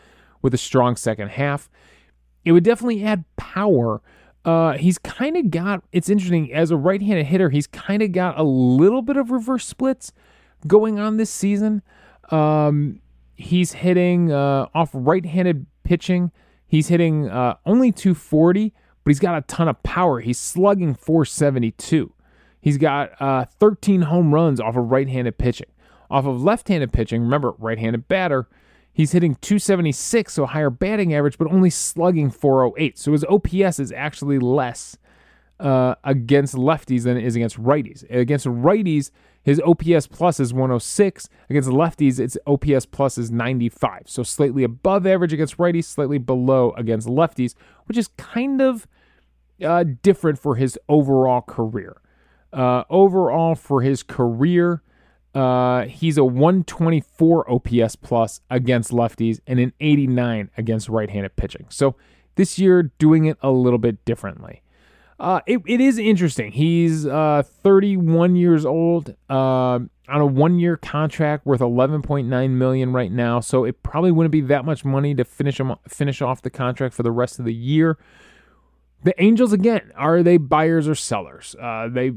with 0.41 0.53
a 0.53 0.57
strong 0.57 0.95
second 0.95 1.29
half. 1.29 1.69
It 2.43 2.51
would 2.51 2.63
definitely 2.63 3.03
add 3.03 3.23
power. 3.37 4.01
Uh, 4.43 4.73
he's 4.73 4.97
kind 4.97 5.37
of 5.37 5.51
got, 5.51 5.83
it's 5.91 6.09
interesting, 6.09 6.53
as 6.53 6.71
a 6.71 6.77
right 6.77 7.01
handed 7.01 7.25
hitter, 7.25 7.49
he's 7.49 7.67
kind 7.67 8.01
of 8.01 8.11
got 8.11 8.37
a 8.39 8.43
little 8.43 9.01
bit 9.01 9.17
of 9.17 9.31
reverse 9.31 9.65
splits 9.65 10.11
going 10.67 10.99
on 10.99 11.17
this 11.17 11.29
season. 11.29 11.81
Um, 12.31 13.01
he's 13.35 13.73
hitting 13.73 14.31
uh, 14.31 14.67
off 14.73 14.89
right 14.93 15.25
handed 15.25 15.65
pitching. 15.83 16.31
He's 16.67 16.87
hitting 16.87 17.29
uh, 17.29 17.55
only 17.65 17.91
240, 17.91 18.73
but 19.03 19.09
he's 19.09 19.19
got 19.19 19.37
a 19.37 19.41
ton 19.41 19.67
of 19.67 19.81
power. 19.83 20.19
He's 20.19 20.37
slugging 20.37 20.93
472. 20.93 22.13
He's 22.61 22.77
got 22.77 23.19
uh, 23.21 23.45
13 23.59 24.03
home 24.03 24.33
runs 24.33 24.59
off 24.59 24.75
of 24.75 24.91
right 24.91 25.07
handed 25.07 25.37
pitching. 25.37 25.69
Off 26.11 26.25
of 26.25 26.41
left 26.41 26.67
handed 26.67 26.91
pitching, 26.91 27.21
remember, 27.21 27.53
right 27.57 27.77
handed 27.77 28.07
batter, 28.07 28.47
he's 28.91 29.11
hitting 29.11 29.35
276, 29.35 30.33
so 30.33 30.45
higher 30.45 30.69
batting 30.69 31.13
average, 31.13 31.37
but 31.37 31.51
only 31.51 31.69
slugging 31.69 32.29
408. 32.29 32.97
So 32.97 33.11
his 33.11 33.23
OPS 33.25 33.79
is 33.79 33.91
actually 33.91 34.39
less 34.39 34.97
uh, 35.59 35.95
against 36.03 36.55
lefties 36.55 37.03
than 37.03 37.17
it 37.17 37.23
is 37.23 37.35
against 37.35 37.61
righties. 37.61 38.09
Against 38.09 38.45
righties, 38.45 39.11
his 39.43 39.61
OPS 39.61 40.07
plus 40.07 40.39
is 40.39 40.53
106. 40.53 41.29
Against 41.49 41.69
lefties, 41.69 42.19
its 42.19 42.37
OPS 42.47 42.85
plus 42.85 43.17
is 43.17 43.31
95. 43.31 44.03
So 44.05 44.23
slightly 44.23 44.63
above 44.63 45.05
average 45.05 45.33
against 45.33 45.57
righties, 45.57 45.85
slightly 45.85 46.17
below 46.17 46.71
against 46.71 47.07
lefties, 47.07 47.55
which 47.85 47.97
is 47.97 48.09
kind 48.17 48.61
of 48.61 48.87
uh, 49.63 49.85
different 50.01 50.39
for 50.39 50.55
his 50.55 50.77
overall 50.87 51.41
career. 51.41 52.01
Uh, 52.51 52.83
overall, 52.89 53.55
for 53.55 53.81
his 53.81 54.03
career, 54.03 54.81
uh, 55.35 55.85
he's 55.85 56.17
a 56.17 56.23
124 56.23 57.51
OPS 57.51 57.95
plus 57.95 58.41
against 58.49 58.91
lefties 58.91 59.39
and 59.45 59.59
an 59.59 59.73
89 59.79 60.49
against 60.57 60.89
right 60.89 61.09
handed 61.09 61.35
pitching. 61.35 61.67
So 61.69 61.95
this 62.35 62.57
year, 62.57 62.83
doing 62.83 63.25
it 63.25 63.37
a 63.41 63.51
little 63.51 63.79
bit 63.79 64.03
differently. 64.05 64.63
Uh, 65.19 65.41
it, 65.45 65.61
it 65.67 65.81
is 65.81 65.97
interesting. 65.97 66.51
He's 66.53 67.05
uh, 67.05 67.43
31 67.45 68.37
years 68.37 68.65
old 68.65 69.15
uh, 69.29 69.33
on 69.33 69.89
a 70.07 70.25
one-year 70.25 70.77
contract 70.77 71.45
worth 71.45 71.59
11.9 71.59 72.49
million 72.51 72.93
right 72.93 73.11
now. 73.11 73.41
So 73.41 73.65
it 73.65 73.83
probably 73.83 74.11
wouldn't 74.11 74.31
be 74.31 74.41
that 74.41 74.63
much 74.63 74.85
money 74.85 75.13
to 75.15 75.25
finish 75.25 75.59
him 75.59 75.75
finish 75.87 76.21
off 76.21 76.41
the 76.41 76.49
contract 76.49 76.95
for 76.95 77.03
the 77.03 77.11
rest 77.11 77.37
of 77.37 77.45
the 77.45 77.53
year. 77.53 77.97
The 79.03 79.21
Angels 79.21 79.53
again, 79.53 79.91
are 79.95 80.23
they 80.23 80.37
buyers 80.37 80.87
or 80.87 80.95
sellers? 80.95 81.55
Uh, 81.59 81.87
they 81.91 82.11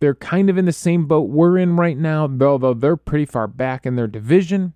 they're 0.00 0.14
kind 0.14 0.50
of 0.50 0.58
in 0.58 0.64
the 0.64 0.72
same 0.72 1.06
boat 1.06 1.30
we're 1.30 1.56
in 1.56 1.76
right 1.76 1.96
now, 1.96 2.30
although 2.40 2.74
they're 2.74 2.96
pretty 2.96 3.24
far 3.24 3.46
back 3.46 3.86
in 3.86 3.96
their 3.96 4.06
division. 4.06 4.74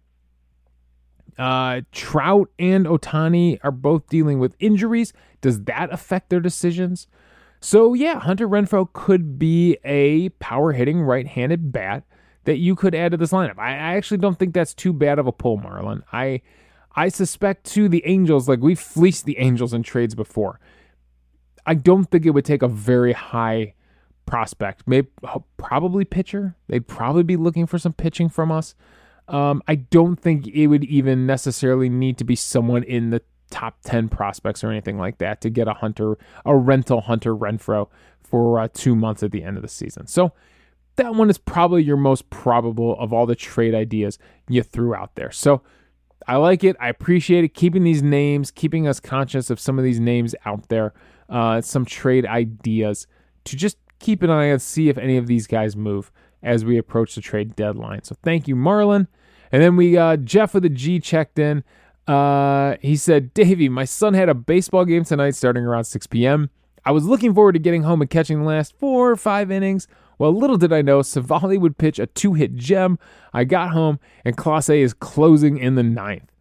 Uh, 1.38 1.82
Trout 1.92 2.50
and 2.58 2.86
Ohtani 2.86 3.58
are 3.62 3.70
both 3.70 4.08
dealing 4.08 4.40
with 4.40 4.56
injuries. 4.58 5.12
Does 5.40 5.64
that 5.64 5.92
affect 5.92 6.30
their 6.30 6.40
decisions? 6.40 7.06
So, 7.60 7.94
yeah, 7.94 8.18
Hunter 8.20 8.48
Renfroe 8.48 8.92
could 8.92 9.38
be 9.38 9.78
a 9.84 10.30
power 10.30 10.72
hitting 10.72 11.02
right 11.02 11.26
handed 11.26 11.72
bat 11.72 12.04
that 12.44 12.56
you 12.56 12.74
could 12.74 12.94
add 12.94 13.12
to 13.12 13.18
this 13.18 13.32
lineup. 13.32 13.58
I, 13.58 13.70
I, 13.70 13.96
actually 13.96 14.18
don't 14.18 14.38
think 14.38 14.54
that's 14.54 14.72
too 14.72 14.92
bad 14.92 15.18
of 15.18 15.26
a 15.26 15.32
pull, 15.32 15.58
Marlon. 15.58 16.02
I 16.12 16.40
I 16.96 17.08
suspect 17.08 17.64
too 17.64 17.88
the 17.88 18.02
Angels, 18.06 18.48
like 18.48 18.60
we've 18.60 18.80
fleeced 18.80 19.24
the 19.26 19.38
Angels 19.38 19.74
in 19.74 19.82
trades 19.82 20.14
before. 20.14 20.58
I 21.68 21.74
don't 21.74 22.06
think 22.06 22.24
it 22.24 22.30
would 22.30 22.46
take 22.46 22.62
a 22.62 22.68
very 22.68 23.12
high 23.12 23.74
prospect, 24.24 24.84
maybe 24.86 25.08
probably 25.58 26.06
pitcher. 26.06 26.56
They'd 26.66 26.88
probably 26.88 27.22
be 27.22 27.36
looking 27.36 27.66
for 27.66 27.78
some 27.78 27.92
pitching 27.92 28.30
from 28.30 28.50
us. 28.50 28.74
Um, 29.28 29.62
I 29.68 29.74
don't 29.74 30.16
think 30.16 30.46
it 30.46 30.68
would 30.68 30.84
even 30.84 31.26
necessarily 31.26 31.90
need 31.90 32.16
to 32.18 32.24
be 32.24 32.36
someone 32.36 32.84
in 32.84 33.10
the 33.10 33.20
top 33.50 33.82
10 33.84 34.08
prospects 34.08 34.64
or 34.64 34.70
anything 34.70 34.96
like 34.96 35.18
that 35.18 35.42
to 35.42 35.50
get 35.50 35.68
a 35.68 35.74
hunter, 35.74 36.16
a 36.46 36.56
rental 36.56 37.02
hunter 37.02 37.36
Renfroe 37.36 37.88
for 38.22 38.58
uh, 38.60 38.68
two 38.72 38.96
months 38.96 39.22
at 39.22 39.30
the 39.30 39.42
end 39.42 39.58
of 39.58 39.62
the 39.62 39.68
season. 39.68 40.06
So 40.06 40.32
that 40.96 41.14
one 41.14 41.28
is 41.28 41.36
probably 41.36 41.82
your 41.82 41.98
most 41.98 42.30
probable 42.30 42.98
of 42.98 43.12
all 43.12 43.26
the 43.26 43.36
trade 43.36 43.74
ideas 43.74 44.18
you 44.48 44.62
threw 44.62 44.94
out 44.94 45.16
there. 45.16 45.30
So 45.30 45.60
I 46.26 46.36
like 46.36 46.64
it. 46.64 46.76
I 46.80 46.88
appreciate 46.88 47.44
it. 47.44 47.52
Keeping 47.52 47.84
these 47.84 48.02
names, 48.02 48.50
keeping 48.50 48.88
us 48.88 49.00
conscious 49.00 49.50
of 49.50 49.60
some 49.60 49.78
of 49.78 49.84
these 49.84 50.00
names 50.00 50.34
out 50.46 50.68
there, 50.70 50.94
uh, 51.28 51.60
some 51.60 51.84
trade 51.84 52.26
ideas 52.26 53.06
to 53.44 53.56
just 53.56 53.76
keep 53.98 54.22
an 54.22 54.30
eye 54.30 54.50
on, 54.50 54.58
see 54.58 54.88
if 54.88 54.98
any 54.98 55.16
of 55.16 55.26
these 55.26 55.46
guys 55.46 55.76
move 55.76 56.12
as 56.42 56.64
we 56.64 56.78
approach 56.78 57.14
the 57.14 57.20
trade 57.20 57.56
deadline. 57.56 58.04
So 58.04 58.16
thank 58.22 58.48
you, 58.48 58.54
Marlon. 58.54 59.08
And 59.50 59.62
then 59.62 59.76
we 59.76 59.96
uh, 59.96 60.16
Jeff 60.16 60.54
with 60.54 60.64
a 60.64 60.68
G 60.68 61.00
checked 61.00 61.38
in. 61.38 61.64
Uh, 62.06 62.76
he 62.80 62.96
said, 62.96 63.34
Davey, 63.34 63.68
my 63.68 63.84
son 63.84 64.14
had 64.14 64.28
a 64.28 64.34
baseball 64.34 64.84
game 64.84 65.04
tonight 65.04 65.34
starting 65.34 65.64
around 65.64 65.84
6 65.84 66.06
p.m. 66.06 66.50
I 66.84 66.90
was 66.90 67.04
looking 67.04 67.34
forward 67.34 67.52
to 67.52 67.58
getting 67.58 67.82
home 67.82 68.00
and 68.00 68.08
catching 68.08 68.40
the 68.40 68.46
last 68.46 68.78
four 68.78 69.10
or 69.10 69.16
five 69.16 69.50
innings. 69.50 69.88
Well, 70.18 70.32
little 70.32 70.56
did 70.56 70.72
I 70.72 70.82
know, 70.82 71.00
Civale 71.00 71.58
would 71.58 71.78
pitch 71.78 71.98
a 71.98 72.06
two 72.06 72.34
hit 72.34 72.56
gem. 72.56 72.98
I 73.32 73.44
got 73.44 73.70
home, 73.70 74.00
and 74.24 74.36
Clase 74.36 74.76
is 74.76 74.94
closing 74.94 75.58
in 75.58 75.74
the 75.74 75.82
ninth. 75.82 76.32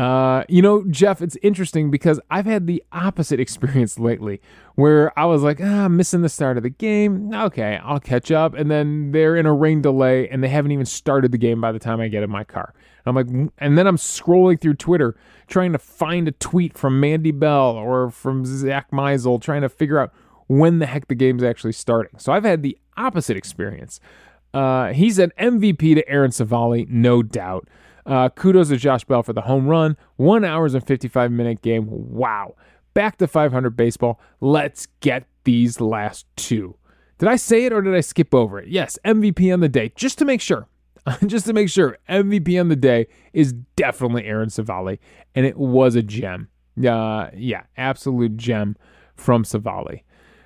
Uh, 0.00 0.44
you 0.48 0.62
know, 0.62 0.82
Jeff, 0.88 1.20
it's 1.20 1.36
interesting 1.42 1.90
because 1.90 2.18
I've 2.30 2.46
had 2.46 2.66
the 2.66 2.82
opposite 2.90 3.38
experience 3.46 3.98
lately 3.98 4.40
where 4.74 5.16
I 5.18 5.26
was 5.26 5.42
like, 5.42 5.60
ah, 5.62 5.84
I'm 5.84 5.98
missing 5.98 6.22
the 6.22 6.30
start 6.30 6.56
of 6.56 6.62
the 6.62 6.70
game. 6.70 7.34
Okay, 7.34 7.78
I'll 7.84 8.00
catch 8.00 8.30
up. 8.30 8.54
And 8.54 8.70
then 8.70 9.12
they're 9.12 9.36
in 9.36 9.44
a 9.44 9.52
rain 9.52 9.82
delay 9.82 10.26
and 10.30 10.42
they 10.42 10.48
haven't 10.48 10.72
even 10.72 10.86
started 10.86 11.32
the 11.32 11.38
game 11.38 11.60
by 11.60 11.70
the 11.70 11.78
time 11.78 12.00
I 12.00 12.08
get 12.08 12.22
in 12.22 12.30
my 12.30 12.44
car. 12.44 12.72
I'm 13.04 13.14
like, 13.14 13.26
and 13.58 13.76
then 13.76 13.86
I'm 13.86 13.98
scrolling 13.98 14.58
through 14.58 14.74
Twitter 14.74 15.16
trying 15.48 15.72
to 15.72 15.78
find 15.78 16.28
a 16.28 16.32
tweet 16.32 16.78
from 16.78 16.98
Mandy 16.98 17.30
Bell 17.30 17.72
or 17.72 18.10
from 18.10 18.46
Zach 18.46 18.90
Meisel 18.92 19.38
trying 19.40 19.60
to 19.60 19.68
figure 19.68 19.98
out 19.98 20.14
when 20.46 20.78
the 20.78 20.86
heck 20.86 21.08
the 21.08 21.14
game's 21.14 21.42
actually 21.42 21.72
starting. 21.72 22.18
So 22.18 22.32
I've 22.32 22.44
had 22.44 22.62
the 22.62 22.78
opposite 22.96 23.36
experience. 23.36 24.00
Uh, 24.54 24.94
he's 24.94 25.18
an 25.18 25.30
MVP 25.38 25.94
to 25.94 26.08
Aaron 26.08 26.30
Civale, 26.30 26.88
no 26.88 27.22
doubt. 27.22 27.68
Uh, 28.10 28.28
kudos 28.28 28.70
to 28.70 28.76
Josh 28.76 29.04
Bell 29.04 29.22
for 29.22 29.32
the 29.32 29.42
home 29.42 29.68
run. 29.68 29.96
One 30.16 30.44
hours 30.44 30.74
and 30.74 30.84
55 30.84 31.30
minute 31.30 31.62
game. 31.62 31.86
Wow. 31.88 32.56
Back 32.92 33.18
to 33.18 33.28
500 33.28 33.76
baseball. 33.76 34.20
Let's 34.40 34.88
get 34.98 35.26
these 35.44 35.80
last 35.80 36.26
two. 36.34 36.76
Did 37.18 37.28
I 37.28 37.36
say 37.36 37.66
it 37.66 37.72
or 37.72 37.80
did 37.82 37.94
I 37.94 38.00
skip 38.00 38.34
over 38.34 38.58
it? 38.58 38.68
Yes, 38.68 38.98
MVP 39.04 39.52
on 39.52 39.60
the 39.60 39.68
day, 39.68 39.92
just 39.94 40.18
to 40.18 40.24
make 40.24 40.40
sure. 40.40 40.66
just 41.26 41.46
to 41.46 41.52
make 41.52 41.68
sure, 41.68 41.98
MVP 42.08 42.60
on 42.60 42.68
the 42.68 42.76
day 42.76 43.06
is 43.32 43.52
definitely 43.76 44.24
Aaron 44.24 44.48
Civale, 44.48 44.98
and 45.34 45.46
it 45.46 45.56
was 45.56 45.94
a 45.94 46.02
gem. 46.02 46.48
Uh, 46.84 47.28
yeah, 47.34 47.62
absolute 47.76 48.36
gem 48.36 48.76
from 49.14 49.44
Civale. 49.44 50.02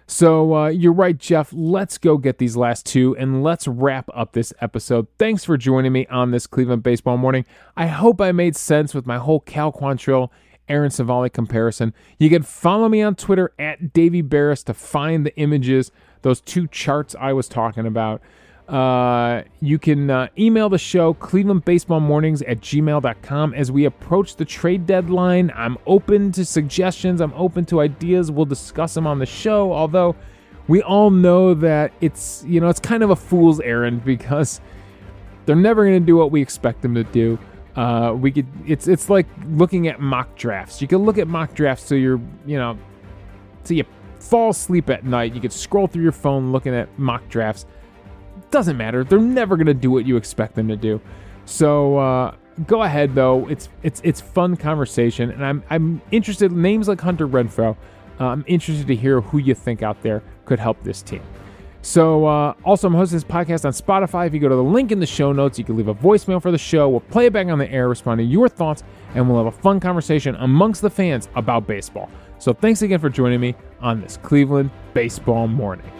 So 0.07 0.55
uh, 0.55 0.69
you're 0.69 0.93
right, 0.93 1.17
Jeff. 1.17 1.51
Let's 1.53 1.97
go 1.97 2.19
get 2.19 2.39
these 2.39 2.57
last 2.57 2.85
two 2.85 3.17
and 3.17 3.43
let's 3.43 3.67
wrap 3.67 4.09
up 4.15 4.33
this 4.33 4.53
episode. 4.61 5.07
Thanks 5.19 5.45
for 5.45 5.57
joining 5.57 5.93
me 5.93 6.07
on 6.09 6.31
this 6.31 6.47
Cleveland 6.47 6.83
Baseball 6.83 7.17
Morning. 7.17 7.47
I 7.77 7.87
hope 7.87 8.21
I 8.21 8.33
made 8.33 8.55
sense 8.55 8.95
with 8.95 9.07
my 9.07 9.19
whole 9.19 9.41
Cal 9.41 9.73
Quantrill 9.73 10.29
Aaron 10.69 10.91
Civale 10.91 11.33
comparison. 11.33 11.95
You 12.19 12.31
can 12.31 12.43
follow 12.43 12.89
me 12.89 13.03
on 13.03 13.15
Twitter 13.15 13.53
at 13.59 13.93
Davey 13.93 14.23
Berris 14.23 14.65
to 14.65 14.75
find 14.75 15.25
the 15.25 15.37
images, 15.37 15.91
those 16.23 16.41
two 16.41 16.67
charts 16.67 17.15
I 17.19 17.33
was 17.33 17.49
talking 17.49 17.87
about. 17.87 18.21
Uh, 18.69 19.43
you 19.61 19.79
can 19.79 20.09
uh, 20.09 20.29
email 20.39 20.71
the 20.71 20.79
show, 20.79 21.13
Cleveland 21.15 21.65
Baseball 21.65 22.01
Mornings 22.01 22.41
at 22.43 22.61
gmail.com. 22.61 23.55
As 23.55 23.71
we 23.71 23.85
approach 23.85 24.37
the 24.37 24.45
trade 24.45 24.87
deadline, 24.87 25.53
I'm 25.55 25.77
open 25.87 26.33
to 26.33 26.45
suggestions, 26.45 27.21
I'm 27.21 27.35
open 27.35 27.67
to 27.67 27.81
ideas. 27.81 28.31
We'll 28.31 28.47
discuss 28.47 28.95
them 28.95 29.07
on 29.07 29.19
the 29.19 29.27
show, 29.27 29.73
although 29.73 30.17
we 30.67 30.81
all 30.81 31.11
know 31.11 31.53
that 31.55 31.93
it's, 32.01 32.43
you 32.47 32.59
know, 32.59 32.69
it's 32.69 32.81
kind 32.81 33.03
of 33.03 33.11
a 33.11 33.17
fool's 33.17 33.61
errand 33.61 34.03
because 34.03 34.63
they're 35.45 35.57
never 35.57 35.85
going 35.85 36.01
to 36.01 36.07
do 36.07 36.17
what 36.17 36.31
we 36.31 36.41
expect 36.41 36.81
them 36.81 36.95
to 36.95 37.05
do. 37.05 37.39
Uh, 37.77 38.15
we 38.19 38.31
could, 38.31 38.47
it's, 38.67 38.89
it's 38.89 39.11
like 39.11 39.27
looking 39.47 39.89
at 39.89 40.01
mock 40.01 40.37
drafts. 40.37 40.81
You 40.81 40.89
can 40.89 40.99
look 40.99 41.19
at 41.19 41.29
mock 41.29 41.53
drafts 41.55 41.85
so 41.85 41.95
you're, 41.95 42.21
you 42.47 42.57
know, 42.57 42.79
so 43.65 43.75
you 43.75 43.85
fall 44.21 44.51
asleep 44.51 44.89
at 44.89 45.05
night. 45.05 45.35
You 45.35 45.41
could 45.43 45.53
scroll 45.53 45.87
through 45.87 46.05
your 46.05 46.13
phone 46.13 46.51
looking 46.51 46.75
at 46.75 46.99
mock 46.99 47.29
drafts 47.29 47.67
doesn't 48.55 48.77
matter. 48.77 49.03
They're 49.03 49.19
never 49.19 49.57
gonna 49.57 49.75
do 49.75 49.91
what 49.91 50.07
you 50.07 50.17
expect 50.17 50.55
them 50.55 50.69
to 50.69 50.77
do. 50.77 51.01
So 51.45 51.99
uh, 51.99 52.37
go 52.67 52.85
ahead 52.85 53.15
though. 53.15 53.49
It's 53.49 53.69
it's 53.83 54.01
it's 54.05 54.21
fun 54.21 54.57
conversation, 54.57 55.31
and 55.33 55.45
I'm 55.45 55.65
I'm 55.71 56.01
interested. 56.13 56.53
Names 56.53 56.87
like 56.87 57.01
Hunter 57.01 57.27
Renfroe. 57.27 57.77
Uh, 58.21 58.27
I'm 58.27 58.45
interested 58.47 58.87
to 58.87 58.95
hear 58.95 59.21
who 59.21 59.39
you 59.39 59.55
think 59.55 59.83
out 59.83 60.01
there 60.03 60.23
could 60.45 60.61
help 60.61 60.81
this 60.85 61.03
team. 61.03 61.21
So, 61.83 62.27
uh, 62.27 62.55
also, 62.65 62.87
I'm 62.87 62.95
hosting 62.95 63.17
this 63.17 63.25
podcast 63.25 63.65
on 63.65 63.73
Spotify. 63.73 64.29
If 64.29 64.33
you 64.33 64.41
go 64.41 64.49
to 64.49 64.55
the 64.55 64.63
link 64.63 64.93
in 64.93 65.01
the 65.01 65.07
show 65.07 65.33
notes, 65.33 65.59
you 65.59 65.65
can 65.65 65.77
leave 65.77 65.89
a 65.89 65.95
voicemail 65.95 66.41
for 66.41 66.53
the 66.53 66.57
show. 66.57 66.89
We'll 66.89 67.01
play 67.01 67.27
it 67.27 67.33
back 67.33 67.49
on 67.49 67.59
the 67.59 67.71
air, 67.71 67.89
respond 67.89 68.21
to 68.21 68.25
your 68.25 68.49
thoughts, 68.49 68.85
and 69.15 69.29
we'll 69.29 69.45
have 69.45 69.53
a 69.53 69.59
fun 69.61 69.81
conversation 69.81 70.37
amongst 70.37 70.81
the 70.81 70.89
fans 70.89 71.29
about 71.35 71.67
baseball. 71.67 72.09
So, 72.39 72.55
thanks 72.55 72.83
again 72.83 73.01
for 73.01 73.11
joining 73.11 73.41
me 73.41 73.57
on 73.81 74.01
this 74.01 74.17
Cleveland 74.17 74.71
Baseball 74.95 75.49
Morning. 75.49 75.91